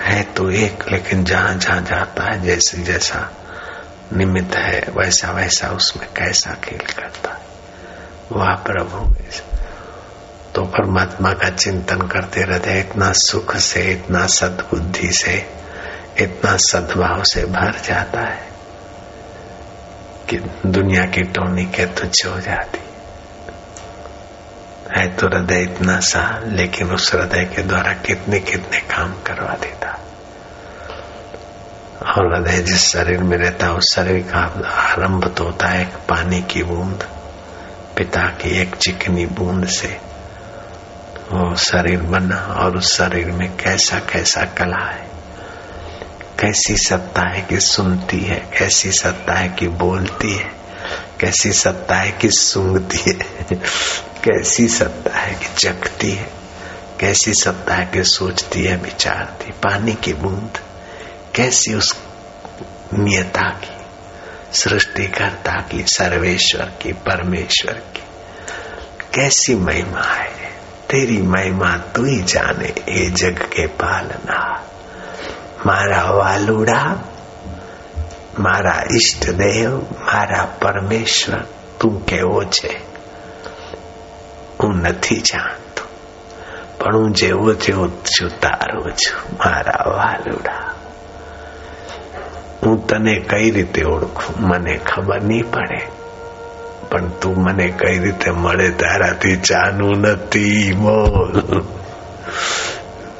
है 0.00 0.22
तो 0.22 0.50
एक, 0.50 0.84
लेकिन 0.92 1.24
जहाँ 1.24 1.54
जहाँ 1.54 1.80
जाता 1.80 2.24
है, 2.24 2.42
जैसे 2.42 2.78
जैसा 2.78 3.30
निमित्त 4.12 4.56
है, 4.56 4.80
वैसा 4.96 5.30
वैसा 5.32 5.68
उसमें 5.68 6.08
कैसा 6.16 6.50
खेल 6.64 6.78
करता 6.78 7.30
है। 7.30 7.40
वह 8.32 8.54
प्रभु 8.54 9.14
तो 10.54 10.62
परमात्मा 10.62 11.32
का 11.32 11.50
चिंतन 11.50 11.98
करते 11.98 12.42
रहते 12.42 12.80
इतना 12.80 13.12
सुख 13.12 13.56
से, 13.56 13.80
इतना 13.80 14.26
सदबुद्धि 14.26 15.12
से, 15.12 15.50
इतना 16.18 16.56
सद्भाव 16.56 17.22
से 17.22 17.44
भर 17.44 17.80
जाता 17.84 18.20
है 18.20 18.48
कि 20.30 20.36
दुनिया 20.66 21.06
की 21.06 21.22
टोनी 21.22 21.64
के 21.64 21.86
तुच्छ 21.86 22.26
हो 22.26 22.40
जाती। 22.40 22.78
है 24.96 25.16
तो 25.16 25.26
हृदय 25.26 25.62
इतना 25.62 26.00
सा, 26.00 26.40
लेकिन 26.46 26.90
उस 26.90 27.14
हृदय 27.14 27.44
के 27.44 27.62
द्वारा 27.62 27.92
कितने 27.92 28.40
कितने 28.40 28.78
काम 28.78 29.12
करवा 29.12 29.54
देता। 29.54 29.98
और 32.12 32.36
हृदय 32.36 32.58
जिस 32.58 32.80
शरीर 32.80 33.18
में 33.18 33.36
रहता 33.36 33.66
है 33.66 33.72
उस 33.72 33.94
शरीर 33.94 34.22
का 34.22 34.70
आरंभ 34.70 35.34
तो 35.34 35.44
होता 35.44 35.66
है 35.66 35.82
एक 35.82 35.94
पानी 36.08 36.42
की 36.42 36.62
बूंद, 36.62 37.08
पिता 37.96 38.22
की 38.22 38.60
एक 38.60 38.74
चिकनी 38.74 39.26
बूंद 39.26 39.66
से। 39.66 40.11
वो 41.30 41.56
शरीर 41.56 42.00
बना 42.00 42.36
और 42.36 42.76
उस 42.76 42.96
शरीर 42.98 43.26
में 43.26 43.56
कैसा 43.56 43.98
कैसा 43.98 44.44
कला 44.44 44.90
है। 44.90 45.10
कैसी 46.40 46.76
सत्ता 46.76 47.22
है 47.22 47.42
कि 47.42 47.60
सुनती 47.60 48.20
है, 48.20 48.48
कैसी 48.58 48.92
सत्ता 48.92 49.32
है 49.32 49.48
कि 49.48 49.68
बोलती 49.68 50.34
है, 50.34 50.50
कैसी 51.20 51.52
सत्ता 51.52 51.96
है 51.96 52.12
कि 52.12 52.30
सूंघती 52.30 52.98
है, 52.98 53.14
कैसी 54.24 54.68
सत्ता 54.68 55.18
है 55.18 55.34
कि 55.34 55.46
चखती 55.58 56.10
है, 56.10 56.30
कैसी 57.00 57.34
सत्ता 57.34 57.74
है 57.74 57.86
कि 57.86 58.04
सोचती 58.04 58.64
है, 58.64 58.76
विचारती 58.76 59.50
पानी 59.50 59.94
की 59.94 60.12
बूंद, 60.12 60.58
कैसी 61.34 61.74
उस 61.74 61.96
नियता 62.94 63.48
की, 63.48 63.76
सृष्टिकर्ता 64.52 65.60
की, 65.60 65.82
सर्वेश्वर 65.82 66.72
की, 66.82 66.92
परमेश्वर 66.92 67.72
की, 67.72 68.02
कैसी 69.14 69.54
महिमा 69.54 70.02
है। 70.02 70.41
तेरी 70.91 71.21
महिमा 71.27 71.71
तू 71.93 72.03
ही 72.03 72.17
जाने 72.33 72.73
ए 72.89 73.05
जग 73.13 73.37
के 73.49 73.65
पालना 73.79 74.39
मारा 75.65 76.03
वालुड़ा 76.11 76.81
मारा 78.39 78.75
ઈષ્ટ 78.89 79.23
દેવ 79.35 79.71
મારા 80.05 80.45
પરમેશ્વર 80.59 81.43
તું 81.79 81.95
કેવો 82.05 82.41
છે 82.49 82.71
હું 84.59 84.75
નથી 84.83 85.21
જાણતો 85.21 85.83
પણ 86.79 86.95
હું 86.95 87.13
જેવો 87.13 87.53
જેવો 87.57 87.87
છું 88.05 88.31
તારો 88.39 88.83
છું 88.95 89.37
મારા 89.37 89.83
વાલુડા 89.91 90.65
હું 92.63 92.77
તને 92.87 93.15
કઈ 93.29 93.51
રીતે 93.51 93.81
ઓળખું 93.85 94.35
મને 94.41 94.75
ખબર 94.85 95.21
નહીં 95.23 95.51
પડે 95.51 95.79
પણ 96.91 97.09
તું 97.21 97.41
મને 97.43 97.67
કઈ 97.77 97.97
રીતે 97.99 98.31
મળે 98.31 98.69
તારાથી 98.69 99.37
ચાનું 99.43 100.05
નથી 100.05 100.71
બોલ 100.73 101.33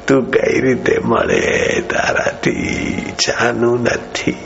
તું 0.06 0.30
કઈ 0.30 0.60
રીતે 0.60 0.94
મળે 1.04 1.42
તારાથી 1.88 3.14
ચાનું 3.18 3.78
નથી 3.84 4.38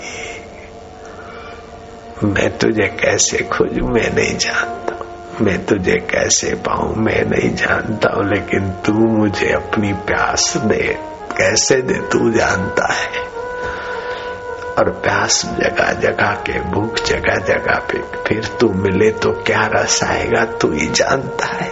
मैं 2.24 2.50
तुझे 2.58 2.86
कैसे 2.98 3.38
खोजू 3.44 3.86
मैं 3.86 4.10
नहीं 4.14 4.36
जानता 4.38 4.98
मैं 5.40 5.58
तुझे 5.66 5.96
कैसे 6.10 6.54
पाऊं 6.66 6.94
मैं 6.96 7.24
नहीं 7.24 7.50
जानता 7.54 8.12
हूं 8.14 8.24
लेकिन 8.26 8.68
तू 8.86 8.92
मुझे 8.92 9.48
अपनी 9.52 9.92
प्यास 10.06 10.52
दे 10.66 10.82
कैसे 11.32 11.80
दे 11.82 11.94
तू 12.12 12.30
जानता 12.30 12.92
है 12.92 13.24
और 14.77 14.89
प्यास 14.89 15.45
जगह 15.45 15.93
जगह 15.93 16.31
के, 16.31 16.59
भूख 16.59 16.95
जगह 16.95 17.35
जगह 17.35 17.79
पे, 17.79 17.99
फिर 18.27 18.57
तू 18.59 18.69
मिले 18.69 19.11
तो 19.11 19.31
क्या 19.31 19.69
रस 19.73 20.03
आएगा, 20.03 20.45
तू 20.45 20.71
ही 20.71 20.87
जानता 20.87 21.45
है। 21.45 21.71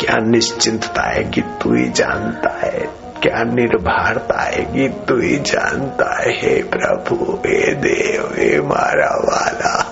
क्या 0.00 0.16
निश्चिंतता 0.16 1.02
आएगी, 1.02 1.40
तू 1.40 1.74
ही 1.74 1.88
जानता 1.88 2.60
है। 2.66 3.04
क्या 3.22 3.42
निर्भरता 3.42 4.42
आएगी, 4.42 4.88
तू 4.88 5.20
ही 5.20 5.36
जानता 5.36 6.22
है 6.22 6.62
प्रभु, 6.62 7.40
हे 7.46 7.74
देव, 7.74 8.34
हे 8.38 8.60
मारा 8.60 9.16
वाला 9.24 9.83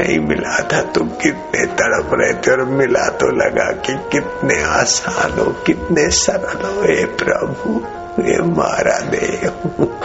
नहीं 0.00 0.18
मिला 0.18 0.58
था 0.72 0.82
तो 0.82 1.04
कितने 1.04 1.64
तड़प 1.66 2.10
रहे 2.14 2.34
थे 2.34 2.50
और 2.50 2.64
मिला 2.64 3.08
तो 3.08 3.26
लगा 3.36 3.70
कि 3.86 3.94
कितने 4.12 4.62
आसान 4.62 5.38
हो, 5.38 5.50
कितने 5.66 6.10
सरल 6.10 6.66
हो, 6.66 6.82
हे 6.82 7.04
प्रभु, 7.04 7.78
हे 8.22 8.38
मारा 8.42 8.98
देव 8.98 9.96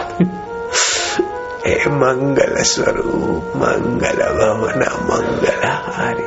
हे 1.66 1.74
मंगल 1.90 2.62
स्वरूप, 2.62 3.52
मंगल 3.56 4.22
भवना, 4.36 4.90
मंगल 5.02 5.64
हारी। 5.64 6.22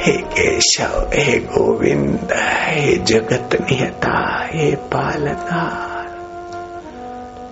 हे 0.00 0.16
केशव, 0.16 1.10
हे 1.14 1.38
गोविंद, 1.38 2.32
हे 2.32 2.96
जगत 2.96 3.58
निहता 3.60 4.16
हे 4.52 4.74
पालनहार 4.92 6.08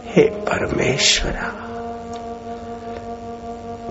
हे 0.07 0.23
परमेश्वरा। 0.23 1.68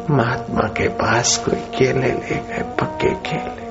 महात्मा 0.10 0.62
के 0.62 0.88
पास 0.88 1.46
कोई 1.46 1.60
केले 1.60 2.08
ले 2.08 2.36
गए, 2.36 2.76
पक्के 2.80 3.10
केले। 3.10 3.68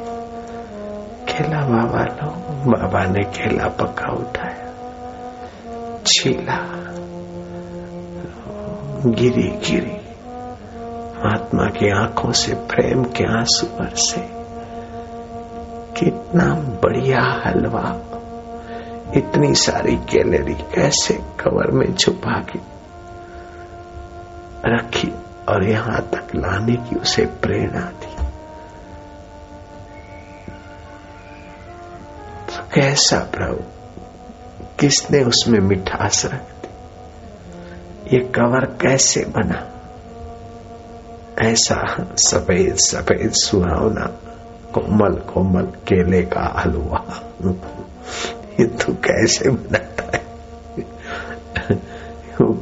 केला 1.33 1.61
बाबा 1.61 2.05
लो, 2.05 2.31
बाबा 2.71 3.05
ने 3.05 3.25
केला 3.25 3.69
पक्का 3.69 4.07
उठाया। 4.07 4.67
छीला। 6.07 6.59
गिरी 9.07 9.43
गिरी। 9.43 10.01
महात्मा 11.25 11.65
की 11.65 11.91
आँखों 11.91 12.33
से, 12.33 12.55
प्रेम 12.55 13.05
के 13.05 13.39
आँसू 13.39 13.67
पर 13.67 13.91
से 13.95 14.29
कितना 16.01 16.55
बढ़िया 16.55 17.43
हलवा। 17.47 18.01
इतनी 19.17 19.55
सारी 19.55 19.97
कैलोरी 19.97 20.55
कैसे 20.55 21.15
कवर 21.15 21.71
में 21.71 21.95
छुपा 21.95 22.41
के 22.41 22.59
रखी। 24.67 25.15
और 25.49 25.65
यहाँ 25.65 26.01
तक 26.01 26.35
लाने 26.35 26.77
की 26.77 26.97
उसे 26.97 27.27
प्रेरणा 27.27 27.81
दी 27.81 28.17
तो 32.47 32.63
कैसा 32.75 33.19
प्रभु? 33.19 33.65
किसने 34.81 35.25
उसमें 35.25 35.61
मिठास 35.61 36.27
रख 36.27 36.41
दी? 36.41 36.69
ये 38.17 38.25
कवर 38.25 38.65
कैसे 38.65 39.25
बना? 39.25 39.73
ऐसा 41.39 42.07
सफ़ेद 42.17 42.77
सफ़ेद 42.77 43.33
सुहावना, 43.33 44.07
कोमल 44.75 45.15
कोमल 45.15 45.63
केले 45.63 46.23
का 46.23 46.55
हलवा। 46.57 47.05
ये 48.61 48.67
तू 48.67 48.93
कैसे 48.93 49.51
बनाता 49.51 50.17
है? 50.17 50.26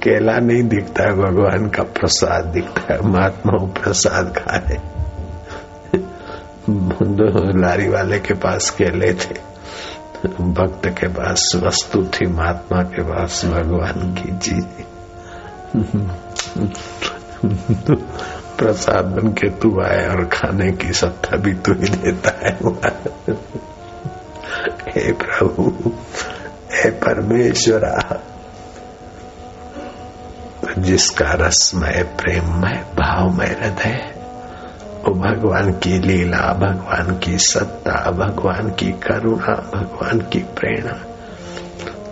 केला 0.05 0.39
नहीं 0.39 0.63
दिखता 0.69 1.03
है, 1.03 1.13
भगवान 1.13 1.69
का 1.69 1.83
प्रसाद 1.83 2.45
दिखता 2.45 2.93
है 2.93 3.01
महात्मा 3.03 3.59
प्रसाद 3.75 4.27
खाए। 4.39 4.77
लारी 7.61 7.89
वाले 7.89 8.19
के 8.19 8.35
पास 8.35 8.71
केले 8.71 9.13
थे, 9.15 9.35
भक्त 10.51 10.87
के 10.99 11.09
पास 11.09 11.53
वस्तु 11.57 12.03
थी, 12.07 12.27
महात्मा 12.27 12.83
के 12.83 13.03
पास 13.03 13.45
भगवान 13.45 14.15
की 14.15 14.37
चीज़। 14.39 14.67
प्रसाद 18.59 19.05
बन 19.07 19.33
के 19.33 19.49
तू 19.51 19.81
आए 19.83 20.07
और 20.09 20.25
खाने 20.33 20.71
की 20.73 20.93
सत्ता 20.93 21.37
भी 21.37 21.53
तू 21.55 21.73
ही 21.73 21.89
देता 21.97 22.31
है 22.39 22.53
हे 24.89 25.13
प्रभु, 25.15 25.93
हे 26.73 26.91
परमेश्वरा। 27.01 27.97
जिसका 30.79 31.33
रसमय 31.33 32.03
प्रेममय 32.03 32.87
भावमय 32.95 33.47
हृदय 33.47 34.15
वो 35.05 35.15
भगवान 35.15 35.73
की 35.73 35.99
लीला, 35.99 36.53
भगवान 36.53 37.19
की 37.19 37.39
सत्ता, 37.39 38.11
भगवान 38.11 38.71
की 38.71 38.93
करुणा, 38.93 39.55
भगवान 39.55 40.21
की 40.21 40.39
प्रेरणा 40.39 41.01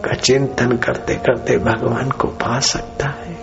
का 0.05 0.15
चिंतन 0.15 0.77
करते 0.77 1.15
करते 1.15 1.59
भगवान 1.59 2.11
को 2.11 2.29
पा 2.29 2.61
सकता 2.61 3.09
है। 3.09 3.39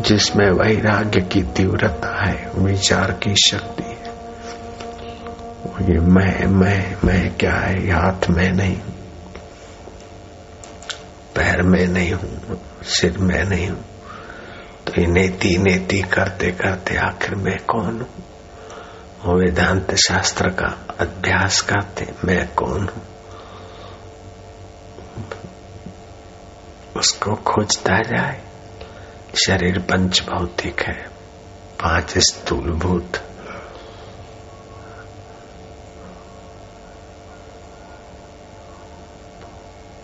जिसमें 0.00 0.50
वैराग्य 0.50 1.20
की 1.20 1.42
तीव्रता 1.42 2.24
है, 2.24 2.50
विचार 2.54 3.12
की 3.12 3.34
शक्ति 3.36 3.82
है 3.82 3.96
ये 5.82 6.00
मैं 6.00 6.46
मैं 6.46 6.96
मैं 7.04 7.36
क्या 7.36 7.54
है? 7.54 7.90
हाथ 7.90 8.30
में 8.30 8.52
नहीं, 8.52 8.76
पैर 11.34 11.62
में 11.62 11.86
नहीं 11.88 12.12
हूँ 12.12 12.60
सिर 12.86 13.18
मैं 13.18 13.44
नहीं 13.44 13.68
हूँ। 13.68 13.84
तो 14.86 15.00
ये 15.00 15.06
नेति 15.06 15.58
नेति 15.58 16.02
करते 16.02 16.50
करते 16.50 16.96
आखिर 16.96 17.34
मैं 17.34 17.58
कौन 17.58 18.00
हूँ? 18.00 18.24
वो 19.24 19.34
वेदांत 19.38 19.94
शास्त्र 19.94 20.48
का 20.48 20.86
अभ्यास 21.00 21.60
करते, 21.60 22.08
मैं 22.24 22.54
कौन 22.54 22.88
हूँ? 22.88 23.02
उसको 26.96 27.34
खोजता 27.34 28.02
जाए। 28.02 28.42
शरीर 29.46 29.78
पंच 29.78 30.22
भौतिक 30.22 30.80
है, 30.80 31.08
पाँच 31.82 32.18
स्थूल 32.18 32.70
भूत 32.70 33.16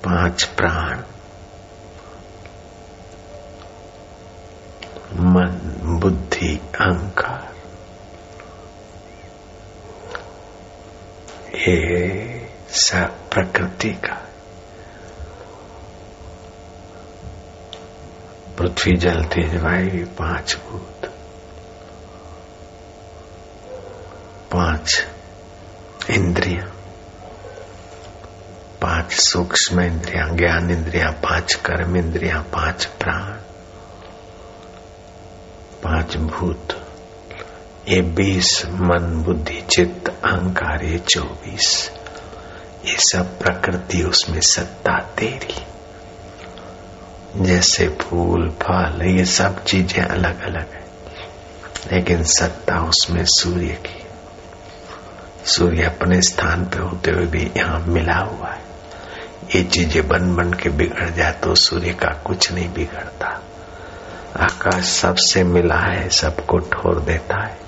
पाँच 0.04 0.44
प्राण। 0.44 1.02
मन, 5.16 5.76
बुद्धि, 6.00 6.60
अहंकार। 6.80 7.52
ये 11.56 12.54
सब 12.68 13.30
प्रकृति 13.30 13.90
का। 13.90 14.28
पृथ्वी 18.58 18.96
जल 18.96 19.24
तेज 19.24 19.56
वायु 19.56 20.06
पाँच 20.06 20.58
भूत। 20.68 21.06
पाँच 24.52 25.06
इंद्रिया। 26.10 26.72
पाँच 28.82 29.12
सूक्ष्म 29.12 29.80
इंद्रिया, 29.80 30.28
ज्ञान 30.28 30.70
इंद्रिया, 30.70 31.10
पाँच 31.10 31.54
कर्म 31.54 31.96
इंद्रिया, 31.96 32.40
पाँच 32.40 32.84
प्राण। 32.84 33.51
पाँच 36.02 36.16
भूत 36.16 36.88
ये 37.88 38.02
बीस 38.02 38.66
मन 38.66 39.22
बुद्धि 39.26 39.64
चित्त 39.76 40.08
अहंकार, 40.08 40.84
ये 40.84 40.98
चौबीस। 40.98 41.92
ये 42.84 42.96
सब 42.98 43.38
प्रकृति, 43.38 44.02
उसमें 44.02 44.40
सत्ता 44.40 44.98
तेरी। 44.98 45.54
जैसे 47.44 47.88
फूल, 47.88 48.50
फल, 48.50 49.02
ये 49.02 49.24
सब 49.24 49.64
चीज़ें 49.64 50.02
अलग 50.02 50.40
अलग 50.40 50.72
है। 50.72 50.84
लेकिन 51.92 52.24
सत्ता 52.24 52.80
उसमें 52.80 53.24
सूर्य 53.24 53.82
की। 53.86 54.06
सूर्य 55.46 55.82
अपने 55.82 56.22
स्थान 56.22 56.64
पे 56.64 56.78
होते 56.78 57.10
हुए 57.10 57.26
भी 57.26 57.50
यहाँ 57.56 57.80
मिला 57.80 58.18
हुआ 58.18 58.48
है। 58.48 58.62
ये 59.56 59.62
चीज़ें 59.64 60.08
बन 60.08 60.36
बन 60.36 60.52
के 60.52 60.68
बिगड़ 60.68 61.10
जाए 61.10 61.32
तो 61.32 61.54
सूर्य 61.54 61.92
का 61.92 62.08
कुछ 62.08 62.52
नहीं 62.52 62.72
बिगड़ता। 62.72 63.41
आकाश 64.40 64.84
सबसे 64.84 65.44
मिला 65.44 65.74
है, 65.74 66.08
सबको 66.08 66.58
ठोर 66.58 67.00
देता 67.00 67.44
है। 67.44 67.58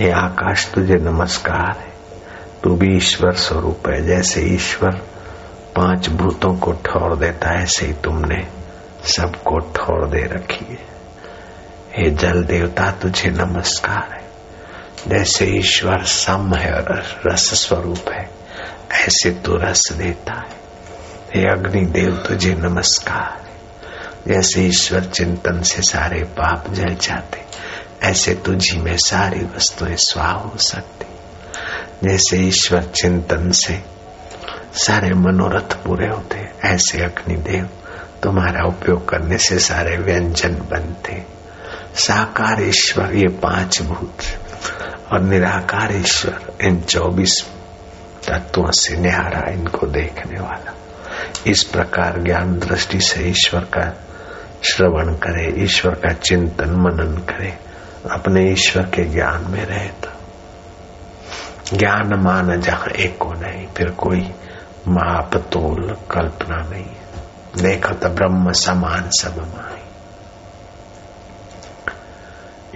ये 0.00 0.10
आकाश, 0.10 0.66
तुझे 0.74 0.94
नमस्कार 0.94 1.78
है। 1.78 1.92
तू 2.64 2.76
भी 2.76 2.96
ईश्वर 2.96 3.32
स्वरूप 3.32 3.88
है। 3.88 4.06
जैसे 4.06 4.40
ईश्वर 4.42 4.90
पाँच 5.76 6.08
भूतों 6.08 6.56
को 6.56 6.72
ठोर 6.72 7.16
देता 7.16 7.50
है, 7.50 7.62
ऐसे 7.62 7.86
ही 7.86 7.92
तुमने 7.92 8.48
सबको 9.04 9.58
ठोर 9.58 10.08
दे 10.08 10.22
रखी 10.22 10.64
है। 10.64 10.86
हे 11.96 12.10
जल 12.10 12.44
देवता, 12.44 12.90
तुझे 12.90 13.30
नमस्कार 13.30 14.08
है। 14.12 14.24
जैसे 15.08 15.46
ईश्वर 15.46 16.04
सम 16.04 16.54
है 16.54 16.72
और 16.72 17.22
रस 17.26 17.66
स्वरूप 17.66 18.12
है, 18.12 18.30
ऐसे 18.92 19.30
तू 19.30 19.56
रस 19.56 19.92
देता 19.92 20.34
है। 20.34 20.62
हे 21.34 21.48
अग्निदेव, 21.48 22.24
तुझे 22.28 22.54
नमस्कार 22.54 23.51
जैसे 24.28 24.62
ईश्वर 24.62 25.04
चिंतन 25.04 25.62
से 25.62 25.82
सारे 25.82 26.22
पाप 26.22 26.70
जल 26.70 26.94
जाते। 26.94 27.42
ऐसे 28.02 28.34
तुझी 28.34 28.78
में 28.78 28.96
सारी 28.96 29.40
वस्तुएँ 29.40 29.96
स्वा 29.96 30.26
हो 30.26 30.58
सकती। 30.58 31.06
जैसे 32.08 32.36
ईश्वर 32.36 32.82
चिंतन 32.82 33.50
से 33.50 33.84
सारे 34.74 35.10
मनोरथ 35.14 35.84
पूरे 35.84 36.06
होते, 36.06 36.48
ऐसे 36.64 37.02
अग्निदेव 37.02 37.68
तुम्हारा 38.22 38.68
उपयोग 38.68 39.08
करने 39.08 39.38
से 39.38 39.58
सारे 39.58 39.96
व्यंजन 39.96 40.54
बनते। 40.54 41.24
साकार 41.94 42.62
ईश्वर 42.62 43.16
ये 43.16 43.28
पाँच 43.28 43.82
भूत 43.82 44.16
और 45.12 45.20
निराकार 45.20 45.96
ईश्वर 45.96 46.52
इन 46.62 46.80
चौबीस 46.80 47.46
तत्वों 48.28 48.70
से 48.70 48.96
निहारा 48.96 49.50
इनको 49.50 49.86
देखने 49.86 50.40
वाला। 50.40 50.74
इस 51.46 51.62
प्रकार 51.64 52.22
ज्ञान 52.22 52.58
दृष्टि 52.58 53.00
से 53.00 53.24
ईश्वर 53.24 53.60
का 53.60 54.06
श्रवण 54.62 55.14
करे, 55.14 55.62
ईश्वर 55.64 55.94
का 55.94 56.12
चिंतन 56.12 56.70
मनन 56.70 57.16
करे। 57.16 57.58
अपने 58.10 58.50
ईश्वर 58.50 58.82
के 58.82 59.04
ज्ञान 59.04 59.50
में 59.50 59.64
रहे 59.64 59.88
तो। 59.88 60.08
ज्ञान 61.76 62.10
मान 62.14 62.60
जहाँ 62.60 62.86
एक 62.86 63.18
नहीं, 63.22 63.66
फिर 63.66 63.90
कोई 63.90 64.30
माप 64.88 65.36
तोल 65.36 65.96
कल्पना 66.10 66.56
नहीं 66.56 66.84
है। 66.84 67.02
देखो 67.62 67.94
तो 67.94 68.08
ब्रह्म 68.08 68.52
समान 68.52 69.10
सब 69.10 69.38
माई 69.38 69.78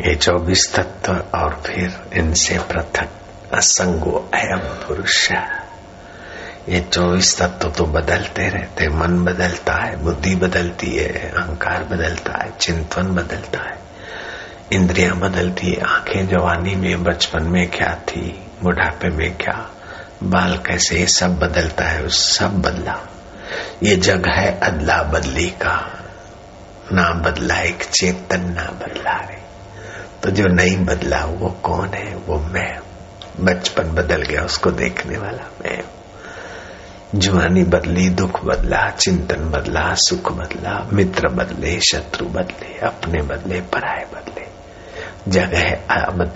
ये 0.08 0.14
चौबीस 0.14 0.74
तत्व 0.74 1.38
और 1.38 1.62
फिर 1.66 2.10
इनसे 2.14 2.58
पृथक 2.58 3.08
असंगो 3.54 4.30
अयम 4.34 4.58
पुरुष 4.58 5.30
है। 5.30 5.65
ये 6.68 6.80
चौबीस 6.80 7.38
तत्व 7.38 7.70
तो 7.70 7.84
बदलते 7.84 8.48
रहते 8.48 8.88
मन 8.88 9.24
बदलता 9.24 9.74
है, 9.74 9.96
बुद्धि 9.96 10.34
बदलती 10.34 10.96
है, 10.96 11.08
अहंकार 11.08 11.84
बदलता 11.84 12.44
है, 12.44 12.52
चिंतन 12.60 13.02
बदलता 13.02 13.58
है। 13.58 13.78
इंद्रियाँ 14.72 15.16
बदलती 15.16 15.72
है, 15.72 15.80
आँखें 15.80 16.28
जवानी 16.28 16.74
में, 16.74 17.04
बचपन 17.04 17.42
में 17.42 17.70
क्या 17.70 17.94
थी, 17.94 18.46
बुढ़ापे 18.62 19.08
में 19.08 19.36
क्या, 19.36 19.70
बाल 20.22 20.56
कैसे, 20.56 20.98
ये 20.98 21.06
सब 21.06 21.38
बदलता 21.38 21.84
है, 21.84 22.02
उस 22.02 22.38
सब 22.38 22.62
बदला। 22.62 23.00
ये 23.82 23.96
जग 23.96 24.26
है 24.26 24.60
अदला 24.60 25.02
बदली 25.02 25.50
का, 25.50 26.04
ना 26.92 27.10
बदला, 27.10 27.58
एक 27.58 27.84
चेतन 27.84 28.40
ना 28.40 28.62
बदला 28.62 29.12
रे। 29.12 29.42
तो 30.22 30.30
जो 30.30 30.44
नहीं 30.46 30.84
बदला, 30.84 31.24
वो 31.24 31.48
कौन 31.48 31.88
है? 31.88 32.16
वो 32.16 32.38
मैं। 32.38 32.78
बचपन 33.40 33.82
बदल 33.82 34.22
गया, 34.22 34.42
उसको 34.42 34.70
देखने 34.70 35.18
वाला 35.18 35.50
मैं। 35.64 35.82
जवानी 37.14 37.64
बदली, 37.64 38.08
दुख 38.08 38.44
बदला, 38.44 38.90
चिंतन 38.90 39.50
बदला, 39.50 39.94
सुख 39.94 40.32
बदला, 40.32 40.88
मित्र 40.92 41.28
बदले, 41.28 41.80
शत्रु 41.80 42.26
बदले, 42.26 42.78
अपने 42.78 43.22
बदले 43.22 43.60
पराये 43.60 44.06
बदले। 44.14 44.46
जगह 45.28 45.70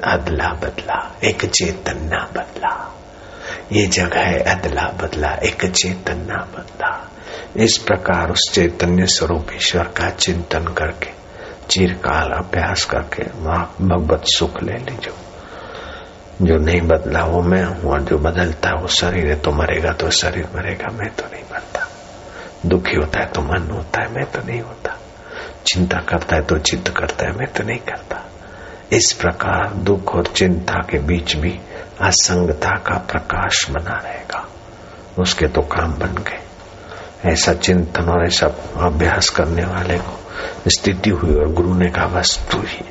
अदला 0.04 0.48
बदला, 0.48 1.16
एक 1.24 1.46
चेतना 1.46 2.28
बदला। 2.37 2.94
ये 3.72 3.87
जगह 3.87 4.54
अदला 4.54 4.83
बदला, 4.83 5.30
एक 5.33 5.66
चेतना 5.66 6.37
बदला। 6.37 7.11
इस 7.56 7.78
प्रकार 7.78 8.30
उस 8.30 8.50
चैतन्य 8.52 9.06
स्वरूप 9.06 9.46
ईश्वर 9.54 9.85
का 9.85 10.11
चिंतन 10.11 10.64
करके, 10.64 11.11
चिरकाल 11.70 12.30
अभ्यास 12.30 12.85
करके, 12.85 13.22
वहाँ 13.22 13.74
भगवत 13.80 14.22
सुख 14.24 14.62
ले 14.62 14.72
लीजो 14.72 15.29
जो 16.42 16.57
नहीं 16.57 16.81
बदला 16.81 17.24
वो 17.24 17.42
मैं 17.42 17.64
हूँ, 17.64 17.92
और 17.92 18.03
जो 18.03 18.18
बदलता 18.18 18.70
वो 18.81 18.88
शरीर 18.88 19.26
है 19.26 19.37
तो 19.37 19.53
मरेगा 19.53 19.92
तो 19.92 20.11
शरीर 20.11 20.48
मरेगा, 20.57 20.88
मैं 20.92 21.11
तो 21.14 21.24
नहीं 21.33 21.44
मरता। 21.53 21.87
दुखी 22.66 22.96
होता 22.96 23.20
है 23.20 23.26
तो 23.26 23.40
मन 23.40 23.70
होता 23.70 24.03
है, 24.03 24.12
मैं 24.12 24.24
तो 24.24 24.40
नहीं 24.46 24.61
होता। 24.61 24.96
चिंता 25.66 25.98
करता 25.98 26.37
है 26.37 26.42
तो 26.42 26.59
चित्त 26.59 26.88
करता 26.88 27.26
है, 27.26 27.33
मैं 27.33 27.53
तो 27.53 27.64
नहीं 27.64 27.79
करता। 27.79 28.24
इस 28.92 29.12
प्रकार 29.12 29.74
दुख 29.74 30.14
और 30.14 30.26
चिंता 30.26 30.74
के 30.74 30.98
बीच 30.98 31.37
भी 31.37 31.61
असंगता 32.00 32.70
का 32.70 32.98
प्रकाश 32.98 33.70
बना 33.70 34.00
रहेगा। 34.05 34.48
उसके 35.18 35.46
तो 35.46 35.61
काम 35.61 35.94
बन 35.94 36.14
गए। 36.14 36.40
ऐसा 37.31 37.55
चिंतन 37.55 38.05
और 38.05 38.26
ऐसा 38.26 38.46
अभ्यास 38.76 39.29
करने 39.29 39.64
वाले 39.64 39.98
को 39.98 40.20
स्थिति 40.68 41.11
हुई 41.11 41.35
और 41.35 41.53
गुरु 41.53 41.74
ने 41.74 41.90
कहा 41.90 42.07
वस्तु 42.07 42.59
ही। 42.59 42.85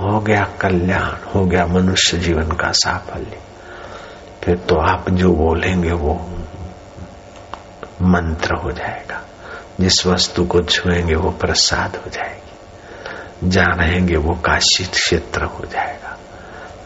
हो 0.00 0.20
गया 0.20 0.48
कल्याण, 0.60 1.30
हो 1.34 1.44
गया 1.44 1.66
मनुष्य 1.66 2.18
जीवन 2.18 2.48
का 2.48 2.72
साफल्य। 2.72 3.38
फिर 4.44 4.56
तो 4.56 4.76
आप 4.76 5.10
जो 5.10 5.32
बोलेंगे 5.32 5.92
वो 5.92 6.14
मंत्र 8.02 8.54
हो 8.54 8.70
जाएगा। 8.70 9.22
जिस 9.80 10.06
वस्तु 10.06 10.44
को 10.44 10.60
छुएँगे 10.60 11.14
वो 11.14 11.30
प्रसाद 11.30 11.96
हो 11.96 12.10
जाएगी। 12.10 12.40
जहाँ 13.50 13.76
रहेंगे 13.76 14.16
वो 14.16 14.34
काशी 14.34 14.84
क्षेत्र 14.84 15.44
हो 15.44 15.64
जाएगा। 15.64 16.18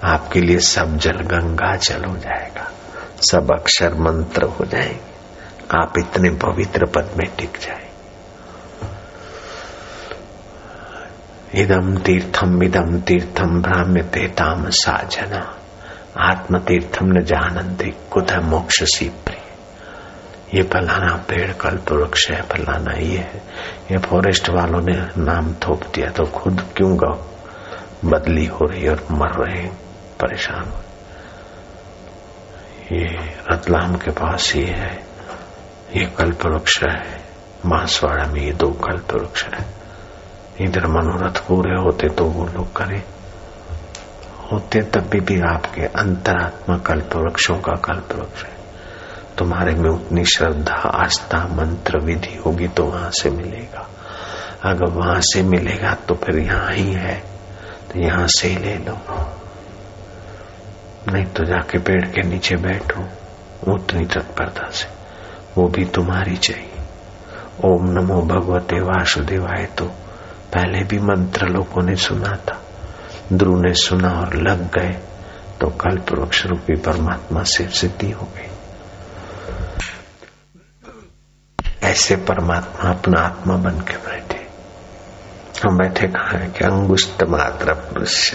आपके 0.05 0.41
लिए 0.41 0.59
सब 0.59 0.97
जल 0.97 1.17
गंगा 1.17 1.77
जल 1.77 2.05
हो 2.05 2.17
जाएगा। 2.17 2.71
सब 3.31 3.53
अक्षर 3.53 3.95
मंत्र 3.95 4.43
हो 4.43 4.65
जाएँगे। 4.65 5.15
आप 5.79 5.93
इतने 5.99 6.31
पवित्र 6.31 6.87
पद 6.87 7.11
में 7.17 7.37
टिक 7.39 7.59
जाए 7.63 7.84
इदम 11.55 11.97
तीर्थम 11.97 12.63
इदम 12.63 13.01
तीर्थम 13.01 13.63
भ्राम्यते 13.63 14.29
ताम 14.29 14.71
साजना 14.71 15.57
आत्म 16.19 16.59
तीर्थम 16.59 17.07
न 17.07 17.25
जानते 17.25 17.95
कुत 18.11 18.33
मोक्ष 18.33 18.83
सी 18.83 19.13
ये 20.55 20.63
फलाना 20.63 21.17
पेड़ 21.17 21.53
कल्प 21.53 21.93
वृक्ष 21.93 22.31
है, 22.31 22.43
फलाना 22.43 22.93
ये 22.93 23.19
है। 23.19 23.43
ये 23.91 23.99
फॉरेस्ट 23.99 24.51
वालों 24.51 24.81
ने 24.81 25.23
नाम 25.25 25.55
थोप 25.55 25.83
दिया 25.95 26.11
तो 26.11 26.25
खुद 26.25 26.65
क्यों 26.77 26.97
गौ? 26.97 27.27
बदली 28.05 28.47
हो 28.47 28.59
रही 28.63 28.89
और 28.89 29.07
मर 29.11 29.31
रहे 29.31 29.69
परेशान। 30.21 30.65
हो 30.65 30.81
ये 32.93 33.35
रतलाम 33.53 33.95
के 33.95 34.11
पास 34.11 34.53
ही 34.55 34.65
है, 34.65 35.07
ये 35.97 36.05
कल्प 36.19 36.47
वृक्ष 36.47 36.83
है। 36.83 37.25
मांसवाड़ा 37.67 38.25
में 38.27 38.41
ये 38.41 38.53
दो 38.53 38.69
कल्प 38.69 39.15
वृक्ष 39.15 39.45
है। 39.45 39.84
इधर 40.61 40.87
मनोरथ 40.87 41.49
पूरे 41.49 41.81
होते 41.81 42.09
तो 42.09 42.25
वो 42.25 42.45
लोग 42.45 42.77
करें। 42.77 43.03
होते 44.53 44.81
तब 44.81 45.01
भी, 45.01 45.21
भी 45.21 45.41
आपके 45.41 45.83
अंतरात्मा 45.83 46.79
कल्प 46.79 47.17
वृक्षों 47.17 47.55
का 47.55 47.73
कल्प 47.73 48.09
वृक्ष 48.13 48.45
है। 48.45 48.53
तुम्हारे 49.39 49.75
में 49.75 49.91
उतनी 49.91 50.25
श्रद्धा 50.25 50.75
आस्था 50.75 51.39
मंत्र 51.39 51.99
विधि 51.99 52.39
होगी 52.47 52.69
तो 52.69 52.85
वहाँ 52.85 53.11
से 53.11 53.31
मिलेगा। 53.31 53.89
अगर 54.63 54.91
वहाँ 54.91 55.21
से 55.21 55.43
मिलेगा 55.43 55.95
तो 55.95 56.15
फिर 56.15 56.39
यहाँ 56.39 56.73
ही 56.73 56.93
है। 56.93 57.25
तो 57.93 58.01
यहाँ 58.01 58.27
से 58.27 58.49
ही 58.49 58.57
ले 58.57 58.77
लो। 58.77 58.99
नहीं 61.13 61.25
तो 61.25 61.45
जाके 61.45 61.79
पेड़ 61.79 62.05
के 62.07 62.23
नीचे 62.29 62.57
बैठो 62.57 63.05
उतनी 63.73 64.05
तत्परता 64.05 64.71
से। 64.71 64.89
वो 65.57 65.69
भी 65.69 65.85
तुम्हारी 65.85 66.37
चाहिए। 66.37 66.71
ओम 67.65 67.91
नमो 67.91 68.23
भगवते 68.23 68.81
वासुदेवाय 68.81 69.67
तो। 69.67 69.91
पहले 70.55 70.85
भी 70.85 70.99
मंत्र 70.99 71.47
लोगों 71.47 71.83
ने 71.83 71.97
सुना 71.97 72.31
था। 72.31 72.63
ध्रुव 73.33 73.61
ने 73.61 73.75
सुना 73.75 74.11
और 74.11 74.35
लग 74.35 74.79
गए 74.79 74.99
तो 75.61 75.69
कल्प 75.69 76.07
वृक्ष 76.13 76.47
रूपी 76.47 76.75
परमात्मा 76.75 77.43
से 77.43 77.69
सिद्धि 77.69 78.11
हो 78.11 78.29
गई। 78.37 78.49
ऐसे 81.83 82.17
परमात्मा 82.17 82.91
अपना 82.91 83.21
आत्मा 83.21 83.57
बन 83.57 83.81
के 83.81 83.97
बैठे। 83.97 84.47
हम 85.65 85.79
बैठे 85.79 86.07
कहा 86.07 86.39
है 86.39 86.49
कि 86.49 86.65
अंगुष्ट 86.65 87.25
मात्र 87.25 87.73
पुरुष 87.73 88.35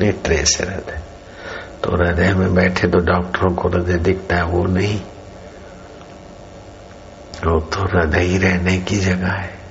नेत्र 0.00 0.44
से 0.44 0.64
हृदय। 0.64 1.02
तो 1.84 1.96
हृदय 1.96 2.34
में 2.34 2.54
बैठे 2.54 2.88
तो 2.88 2.98
डॉक्टरों 2.98 3.54
को 3.54 3.68
हृदय 3.68 3.94
दिखता 3.94 4.36
है, 4.36 4.44
वो 4.44 4.64
नहीं। 4.64 5.00
वो 7.46 7.60
तो 7.60 7.80
हृदय 7.80 8.20
ही 8.20 8.38
रहने 8.38 8.78
की 8.78 8.96
जगह 8.96 9.32
है। 9.32 9.61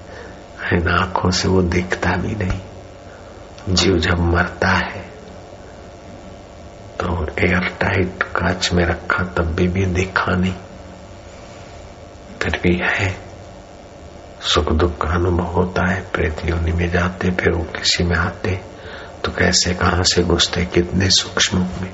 इन 0.73 0.87
आँखों 0.87 1.31
से 1.31 1.47
वो 1.47 1.61
दिखता 1.61 2.15
भी 2.15 2.35
नहीं। 2.35 2.59
जीव 3.69 3.97
जब 3.97 4.19
मरता 4.19 4.69
है 4.69 5.11
तो 6.99 7.27
एयर 7.39 7.77
टाइट 7.79 8.23
कांच 8.23 8.73
में 8.73 8.85
रखा 8.85 9.23
तब 9.23 9.43
भी, 9.43 9.67
भी 9.67 9.85
दिखा 9.85 10.35
नहीं। 10.35 10.53
फिर 12.41 12.59
भी 12.63 12.79
है। 12.83 13.17
सुख 14.41 14.71
दुख 14.71 14.97
का 14.97 15.09
अनुभव 15.09 15.43
होता 15.43 15.87
है 15.87 16.01
प्रेत 16.13 16.45
योनि 16.45 16.71
में 16.71 16.91
जाते 16.91 17.31
फिर 17.31 17.51
वो 17.51 17.63
किसी 17.63 18.03
में 18.03 18.17
आते। 18.17 18.61
तो 19.25 19.31
कैसे 19.31 19.73
कहाँ 19.73 20.03
से 20.03 20.23
घुसते 20.23 20.65
कितने 20.65 21.09
सूक्ष्म 21.09 21.57
में। 21.57 21.93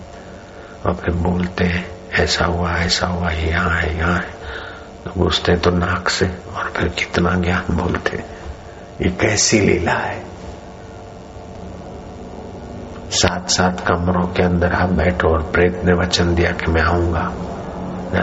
और 0.85 0.93
फिर 0.93 1.15
बोलते 1.15 1.63
हैं 1.63 2.09
ऐसा 2.11 2.45
हुआ 2.45 2.77
ऐसा 2.77 3.07
हुआ 3.07 3.29
यहाँ 3.29 3.69
है 3.69 3.97
यहाँ 3.97 4.15
है। 4.15 4.37
तो 5.05 5.11
घुसते 5.17 5.55
तो 5.55 5.71
नाक 5.71 6.09
से 6.09 6.25
और 6.55 6.73
फिर 6.75 6.89
कितना 6.89 7.35
ज्ञान 7.35 7.75
बोलते 7.75 8.36
ये 9.01 9.09
कैसी 9.09 9.59
लीला 9.59 9.91
है? 9.91 10.23
सात 13.09 13.49
सात 13.49 13.79
कमरों 13.79 14.27
के 14.27 14.43
अंदर 14.43 14.73
आप 14.73 14.89
बैठो 14.89 15.29
और 15.29 15.43
प्रेत 15.43 15.81
ने 15.85 15.93
वचन 15.93 16.35
दिया 16.35 16.51
कि 16.51 16.71
मैं 16.71 16.81
आऊँगा। 16.81 17.33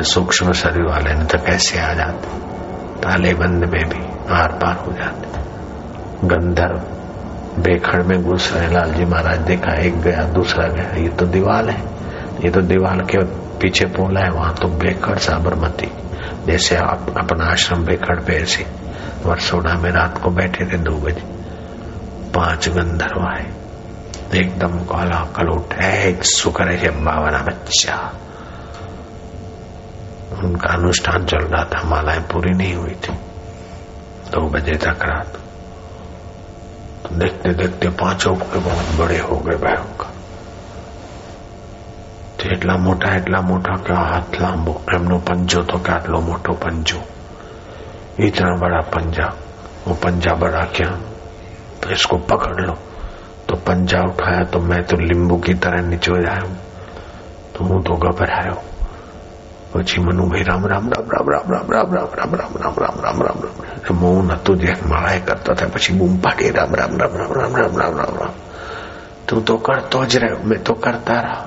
सूक्ष्म 0.03 0.53
शरीर 0.53 0.83
वाले 0.83 1.15
ने 1.15 1.25
तो 1.25 1.39
कैसे 1.39 1.81
आ 1.81 1.95
जाते? 1.95 2.39
ताले 3.01 3.35
बंद 3.35 3.65
में 3.65 3.89
भी 3.89 4.33
आर 4.35 4.49
पार 4.49 4.77
हो 4.77 4.93
जाते। 4.93 5.41
गंधर्व 6.27 6.79
बेखड़ 7.63 8.03
में 8.03 8.23
घुस 8.23 8.53
रहे 8.55 8.69
लाल 8.69 8.93
जी 8.93 9.05
महाराज, 9.05 9.39
देखा, 9.39 9.73
एक 9.73 10.01
गया, 10.01 10.23
दूसरा 10.23 10.69
गया। 10.69 11.03
ये 11.03 11.09
तो 11.09 11.27
दीवाल 11.27 11.71
है। 11.71 11.81
ये 12.45 12.51
तो 12.51 12.61
दीवाल 12.61 13.01
के 13.01 13.25
पीछे 13.59 13.87
पोला 13.87 14.21
है। 14.21 14.31
वहाँ 14.31 14.55
तो 14.55 14.69
बेखड़ 14.69 15.19
साबरमती। 15.19 15.93
जैसे 16.47 16.77
आप 16.77 17.15
अपना 17.19 17.45
आश्रम 17.45 17.85
बेखड़ 17.85 18.21
पे 18.21 18.33
ऐसे 18.33 18.84
वर्षोड़ा 19.26 19.74
में 19.76 19.90
रात 19.92 20.18
को 20.18 20.30
बैठे 20.32 20.66
थे 20.66 20.78
दो 20.80 20.96
बजे 20.98 21.24
पांच 22.36 22.68
गंधर्व 22.70 23.26
आए 23.28 23.46
एकदम 24.36 24.78
काला 24.86 25.20
कलोट 25.36 25.74
है 25.74 25.92
एक 26.08 26.24
सुकर 26.26 26.72
है 26.74 26.90
बावना 27.04 27.42
बच्चा 27.44 27.98
उनका 30.40 30.74
अनुष्ठान 30.74 31.26
चल 31.26 31.46
रहा 31.46 31.64
था 31.66 31.84
मालाएं 31.90 32.22
पूरी 32.28 32.54
नहीं 32.54 32.74
हुई 32.74 32.96
थी 33.00 33.18
दो 34.30 34.48
बजे 34.50 34.78
तक 34.80 35.06
रात 35.06 35.42
तो 37.04 37.16
देखते 37.16 37.54
देखते 37.56 37.90
पांचों 37.98 38.36
के 38.38 38.60
बहुत 38.62 38.96
बड़े 39.00 39.20
हो 39.20 39.38
गए 39.40 39.58
भयंकर 39.58 40.18
એટલા 42.50 42.76
મોટા 42.78 43.10
એટલા 43.16 43.40
મોટા 43.42 43.74
કે 43.78 43.94
હાથ 44.02 44.36
લાંબો 44.42 44.74
એમનો 44.96 45.18
પંજો 45.20 45.62
તો 45.64 45.78
કે 45.78 45.92
આટલો 45.92 46.20
મોટો 46.22 46.54
પંજો 46.54 47.00
इतना 48.20 48.56
बड़ा 48.56 48.82
पंजा 48.94 49.28
वो 49.88 49.94
पंजा 50.04 50.34
बड़ा 50.36 50.64
क्या 50.76 50.90
तो 51.82 51.90
इसको 51.90 52.18
पकड़ 52.32 52.56
लो 52.62 52.78
तो 53.48 53.56
पंजा 53.68 54.02
उठाया 54.10 54.44
तो 54.52 54.60
मैं 54.62 54.82
तो 54.84 54.98
लींबू 55.00 55.38
की 55.46 55.54
तरह 55.64 55.88
नीचे 55.90 56.12
हो 56.12 56.18
जाया 56.22 56.50
तो 57.54 57.66
हूं 57.66 57.82
तो 57.84 57.96
घबरायो 57.98 58.58
પછી 59.72 60.02
મનુભાઈ 60.02 60.44
રામ 60.44 60.64
રામ 60.66 60.86
રામ 60.92 61.10
રામ 61.14 61.28
રામ 61.32 61.48
રામ 61.54 61.68
રામ 61.72 61.92
રામ 61.94 62.12
રામ 62.18 62.32
રામ 62.40 62.54
રામ 62.62 62.78
રામ 62.84 62.96
રામ 63.04 63.20
રામ 63.26 63.42
રામ 63.44 63.98
મૌન 64.02 64.32
હતું 64.32 64.56
જે 64.62 64.72
માળાએ 64.92 65.20
કરતા 65.28 65.54
था 65.54 65.66
પછી 65.74 65.94
બૂમ 66.00 66.16
પાડી 66.24 66.50
રામ 66.52 66.74
રામ 66.80 66.98
રામ 67.02 67.14
રામ 67.18 67.34
રામ 67.38 67.54
રામ 67.60 67.78
राम 67.82 67.94
राम 68.00 68.14
राम 68.22 68.34
तू 69.28 69.42
तो 69.42 69.58
करतो 69.68 70.00
ज 70.06 70.22
रहे 70.24 70.38
मैं 70.44 70.60
तो 70.64 70.74
करता 70.86 71.20
रहा 71.22 71.42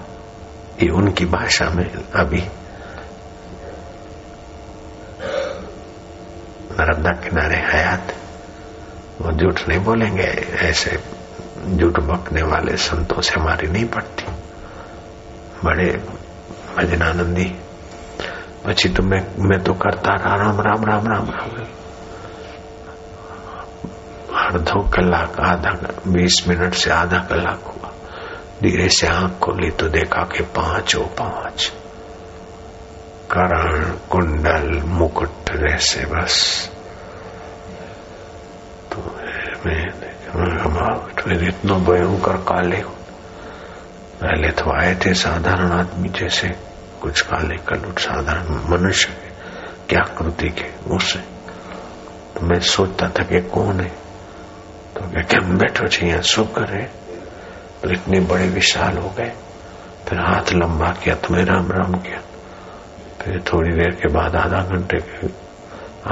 ये 0.83 0.89
उनकी 0.93 1.27
भाषा 1.27 1.67
में 1.71 1.89
अभी 2.15 2.43
नर्मदा 6.79 7.13
किनारे 7.23 7.59
हयात 7.71 8.15
वो 9.21 9.33
झूठ 9.33 9.67
नहीं 9.69 9.81
बोलेंगे 9.85 10.31
ऐसे 10.69 10.99
झूठ 11.71 12.01
बकने 12.11 12.43
वाले 12.45 12.77
संतों 12.85 13.21
से 13.23 13.41
हमारी 13.41 13.69
नहीं 13.69 13.85
पड़ती 13.89 14.33
बड़े 15.65 15.91
भजनानंदी 16.77 17.53
પછી 18.65 18.89
તો 18.89 19.03
મેં 19.03 19.25
મેં 19.49 19.61
તો 19.61 19.73
કરતા 19.75 20.13
રામ 20.25 20.59
રામ 20.67 20.85
રામ 20.89 21.07
રામ 21.13 21.31
રામ 21.35 21.65
अर्धो 24.43 24.81
कलाक 24.95 25.35
आधा 25.43 25.71
बीस 26.07 26.37
मिनट 26.49 26.75
से 26.75 26.91
आधा 26.93 27.19
कलाक 27.29 27.67
हुआ 27.67 27.91
धीरे 28.63 28.89
से 28.89 29.07
आंख 29.09 29.39
खोली 29.39 29.71
तो 29.81 29.89
देखा 29.89 30.23
कि 30.33 30.43
पांच 30.57 30.95
ओ 30.97 31.03
पांच 31.19 31.59
करण 33.32 33.92
कुंडल 34.10 34.68
मुकुट 34.90 35.52
जैसे 35.54 36.06
बस। 36.06 36.36
तो 38.92 38.98
मैं 39.66 39.82
इतना 41.48 41.78
भयंकर 41.88 42.38
काले 42.50 42.82
पहले 44.22 44.50
तो 44.52 44.72
आए 44.74 44.94
थे 44.96 45.14
साधारण 45.14 45.72
आदमी 45.72 46.10
जैसे, 46.10 46.48
कुछ 47.02 47.22
काले 47.22 47.58
कलुट, 47.68 48.00
साधारण 48.00 48.48
मनुष्य 48.70 49.10
क्या 49.90 50.02
कृति 50.18 50.50
के 50.50 50.68
उसे 50.96 51.20
तो 52.34 52.46
मैं 52.48 52.60
सोचता 52.60 53.08
था 53.10 53.24
कि 53.24 53.42
कौन 53.50 53.80
है? 53.80 53.90
तो 54.96 55.02
क्या 55.14 55.46
हम 55.46 55.58
बैठो 55.58 55.88
जी 55.88 56.22
सुख 56.24 56.54
करे 56.56 56.84
तो 57.84 57.92
इतने 57.92 58.20
बड़े 58.20 58.48
विशाल 58.50 58.98
हो 58.98 59.10
गए। 59.10 59.32
फिर 60.08 60.20
हाथ 60.20 60.54
लंबा 60.54 60.90
किया 61.04 61.16
तो 61.16 61.28
तुम्हें 61.28 61.46
राम 61.46 61.72
राम 61.72 61.94
किया। 61.94 62.22
फिर 63.28 63.44
थोड़ी 63.54 63.72
देर 63.72 63.92
के 63.92 64.08
बाद 64.08 64.36
आधा 64.36 64.64
घंटे 64.64 64.98
के 64.98 65.28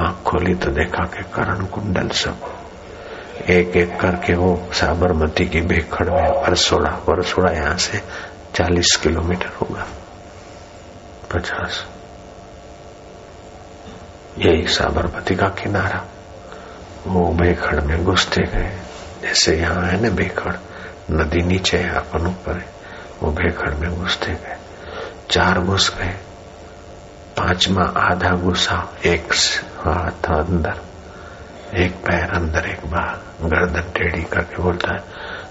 आँख 0.02 0.30
खोली 0.30 0.54
तो 0.54 0.70
देखा 0.70 1.04
कि 1.04 1.22
करण 1.22 1.64
कुंडल 1.66 2.08
सब 2.08 2.36
एक 3.50 3.76
एक 3.76 4.00
करके 4.00 4.34
वो 4.34 4.68
साबरमती 4.72 5.46
की 5.46 5.60
भेखड़ 5.60 6.10
में 6.10 6.32
परसोड़ा 6.32 6.90
परसोड़ा 6.90 7.52
यहाँ 7.52 7.76
से 7.76 7.98
चालीस 8.54 8.96
किलोमीटर 8.96 9.46
होगा। 9.46 9.86
पचास। 11.34 11.86
यही 14.38 14.68
साबरमती 14.68 15.36
का 15.36 15.48
किनारा। 15.48 16.04
वो 17.06 17.32
भेखड़ 17.32 17.80
में 17.80 18.04
घुसते 18.04 18.42
गए। 18.42 18.78
जैसे 19.22 19.56
यहाँ 19.56 19.82
है 19.82 20.00
ना 20.00 20.10
भेखड़, 20.10 20.54
नदी 21.10 21.42
नीचे 21.42 21.78
है, 21.78 21.94
अपन 21.94 22.26
ऊपर 22.26 22.52
है। 22.52 22.68
वो 23.22 23.30
भेखड़ 23.30 23.74
में 23.74 23.96
घुसते 23.96 24.32
गए। 24.32 24.56
चार 25.30 25.60
घुस 25.60 25.96
गए। 25.98 26.16
पांचवा 27.38 28.00
आधा 28.00 28.30
गुस्सा, 28.30 28.92
एक 29.06 29.32
हाथ 29.78 30.24
अंदर, 30.24 30.80
एक 31.78 31.92
पैर 31.92 32.30
अंदर, 32.30 32.66
एक 32.66 32.86
बाहर 32.86 33.48
गर्दन 33.48 33.80
टेढ़ी 33.80 34.22
करके 34.22 34.62
बोलता 34.62 34.94
है, 34.94 35.04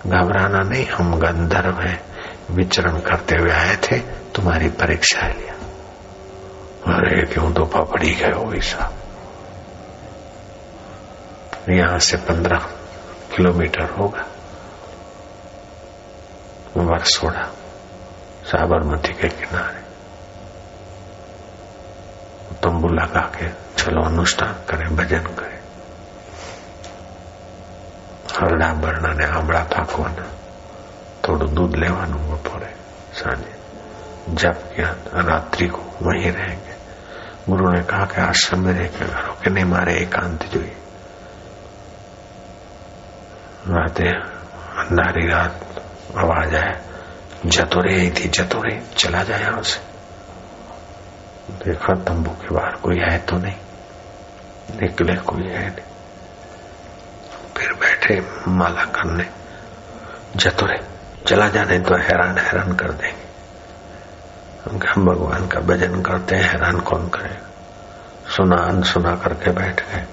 घबराना 0.07 0.59
नहीं, 0.59 0.85
हम 0.87 1.19
गंधर्व 1.19 1.79
हैं। 1.79 2.03
विचरण 2.51 2.99
करते 2.99 3.35
हुए 3.35 3.51
आए 3.51 3.75
थे, 3.75 3.99
तुम्हारी 4.35 4.69
परीक्षा 4.69 5.27
लिया। 5.27 5.53
अरे, 6.93 7.25
क्यों 7.25 7.53
तो 7.53 7.65
पपड़ी 7.65 8.13
गए 8.13 8.31
हो 8.31 8.53
ऐसा 8.53 8.93
यहाँ 11.69 11.99
से 11.99 12.17
पंद्रह 12.17 12.59
किलोमीटर 13.35 13.89
होगा। 13.89 14.25
वर्सोड़ा 16.77 17.51
साबरमती 18.45 19.13
के 19.13 19.27
किनारे। 19.27 19.84
तंबू 22.64 22.88
लगा 22.90 23.24
के 23.36 23.48
चलो 23.76 24.02
अनुष्ठान 24.02 24.54
करें 24.68 24.88
भजन 24.96 25.24
करें 25.38 25.58
હરડા 28.32 28.74
બરણા 28.82 29.10
ને 29.14 29.24
આંબળા 29.28 29.60
પાકવાના 29.72 30.24
થોડું 31.24 31.48
दूध 31.56 31.72
લેવાનું 31.82 32.20
બપોરે 32.32 32.70
સાંજે 33.20 33.52
जब 34.32 34.56
किया 34.72 34.88
रात्रि 35.22 35.66
को 35.68 35.82
वहीं 36.02 36.30
रहेंगे 36.32 36.74
गुरु 37.48 37.70
ने 37.70 37.80
कहा 37.82 38.04
कि 38.06 38.20
आश्रम 38.22 38.60
में 38.60 38.72
रह 38.72 38.86
के 38.88 39.04
करो 39.06 39.32
कि 39.42 39.50
नहीं 39.50 39.64
मारे 39.64 39.94
एकांत 39.96 40.44
जो 40.52 40.60
रातें 43.70 44.12
अंधारी 44.82 45.26
रात 45.28 45.54
आवाज 46.16 46.54
आए 46.54 46.74
जतो 47.46 47.80
रे 47.80 47.96
थी 48.18 48.28
जतो 48.38 48.60
रे 48.62 48.74
चला 48.96 49.22
जाए 49.22 49.42
यहां 49.42 49.62
से 49.62 49.80
देखा 51.51 51.93
तंबू 51.93 52.31
के 52.31 52.53
बाहर 52.55 52.75
कोई 52.75 52.97
है 52.99 53.17
तो 53.19 53.37
नहीं। 53.37 53.55
निकले 54.81 55.15
कोई 55.15 55.43
है 55.43 55.67
नहीं। 55.69 55.85
फिर 57.57 57.73
बैठे 57.73 58.21
माला 58.47 58.85
करने। 58.85 59.25
जतुरे, 60.35 60.79
चला 61.27 61.47
जाने 61.49 61.79
तो 61.79 61.95
हैरान 61.95 62.37
हैरान 62.37 62.75
कर 62.75 62.91
देंगे। 62.91 63.23
हम 64.87 65.05
भगवान 65.05 65.47
का 65.47 65.59
भजन 65.59 66.01
करते 66.01 66.35
हैं, 66.35 66.43
हैरान 66.43 66.79
कौन 66.79 67.07
करेगा 67.07 68.31
सुना 68.35 68.55
अनसुना 68.55 69.15
करके 69.15 69.51
बैठ 69.51 69.81
गए। 69.81 70.05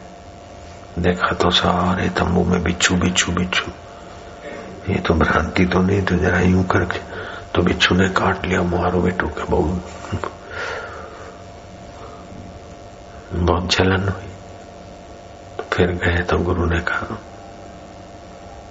देखा 0.99 1.35
तो 1.35 1.51
सारे 1.51 2.09
तंबू 2.09 2.45
में 2.45 2.62
बिच्छू 2.62 2.97
बिच्छू 2.97 3.33
बिच्छू। 3.33 3.72
ये 4.93 4.99
तो 4.99 5.14
भ्रांति 5.14 5.66
तो 5.66 5.80
नहीं 5.80 6.03
तो 6.03 6.16
जरा 6.16 6.41
यूँ 6.41 6.64
करके 6.64 6.99
तो 7.55 7.62
बिच्छू 7.62 7.95
ने 7.95 8.09
काट 8.09 8.47
लिया, 8.47 8.62
मारो 8.62 9.01
बेटू 9.01 9.26
के 9.28 9.45
बहुत 9.45 10.30
बहुत 13.33 13.70
जलन 13.70 14.09
हुई। 14.09 14.30
तो 15.59 15.64
फिर 15.72 15.91
गए 15.93 16.22
तो 16.22 16.39
गुरु 16.39 16.66
ने 16.66 16.80
कहा, 16.80 17.18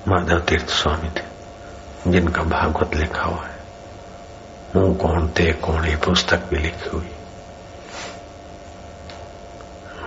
माधव 0.08 0.40
तीर्थ 0.40 0.68
स्वामी 0.68 1.10
थे, 1.10 1.24
जिनका 2.12 2.44
भागवत 2.44 2.96
लिखा 2.96 3.22
हुआ 3.22 3.46
है 3.46 3.62
मुँह 4.76 4.98
कौन 4.98 5.28
ते 5.28 5.54
कौन 5.54 5.86
ये 5.86 5.96
पुस्तक 5.96 6.38
भी 6.38 6.58
लिखी 6.58 6.90
हुई? 6.90 7.12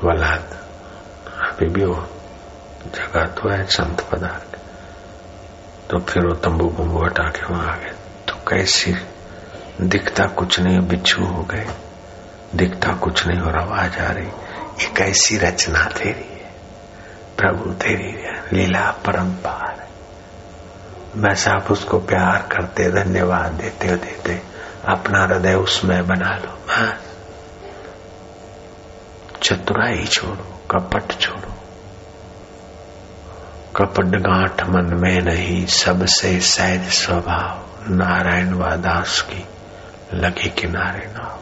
वलाद, 0.04 0.56
अभी 1.28 1.66
भी 1.66 1.84
वो 1.84 2.06
जगह 2.94 3.24
तो 3.24 3.48
है 3.48 3.64
संत 3.64 4.00
पदार्थ। 4.00 4.58
तो 5.90 5.98
फिर 5.98 6.26
वो 6.26 6.34
तंबू 6.34 6.68
बम्बू 6.68 7.04
हटा 7.04 7.24
के 7.24 7.52
वहाँ 7.52 7.72
आ 7.72 7.76
गए। 7.76 7.92
तो 8.28 8.34
कैसी 8.48 8.94
दिखता 9.80 10.26
कुछ 10.26 10.60
नहीं, 10.60 10.80
बिच्छू 10.80 11.24
हो 11.24 11.42
गए। 11.42 11.66
दिखता 12.54 12.92
कुछ 12.92 13.26
नहीं 13.26 13.40
और 13.40 13.56
आवाज़ 13.56 13.98
आ 13.98 14.10
रही। 14.10 14.26
ये 14.80 14.86
कैसी 14.96 15.38
रचना 15.38 15.84
तेरी 15.84 16.34
है। 16.34 16.54
प्रभु 17.38 17.70
तेरी 17.70 18.16
लीला 18.56 18.90
परंपार 18.90 19.84
बस 21.16 21.48
आप 21.48 21.70
उसको 21.70 21.98
प्यार 21.98 22.48
करते, 22.52 22.90
धन्यवाद 22.90 23.52
देते 23.52 23.88
हो 23.88 23.96
देते, 23.96 24.42
अपना 24.88 25.22
हृदय 25.22 25.54
उसमें 25.54 26.06
बना 26.06 26.30
लो। 26.30 26.58
बस। 26.70 27.00
चतुराई 29.42 30.04
छोड़ो, 30.04 30.62
कपट 30.70 31.20
छोड़ो। 31.20 31.54
कपट 33.76 34.04
गांठ 34.04 34.62
मन 34.62 34.94
में 34.94 35.20
नहीं, 35.20 35.66
सबसे 35.66 36.40
सहज 36.40 36.88
स्वभाव, 36.88 37.66
नारायण 37.94 38.54
व 38.54 38.76
दास 38.76 39.20
की 39.30 39.46
लगी 40.14 40.50
किनारे 40.50 41.06
ना 41.06 41.40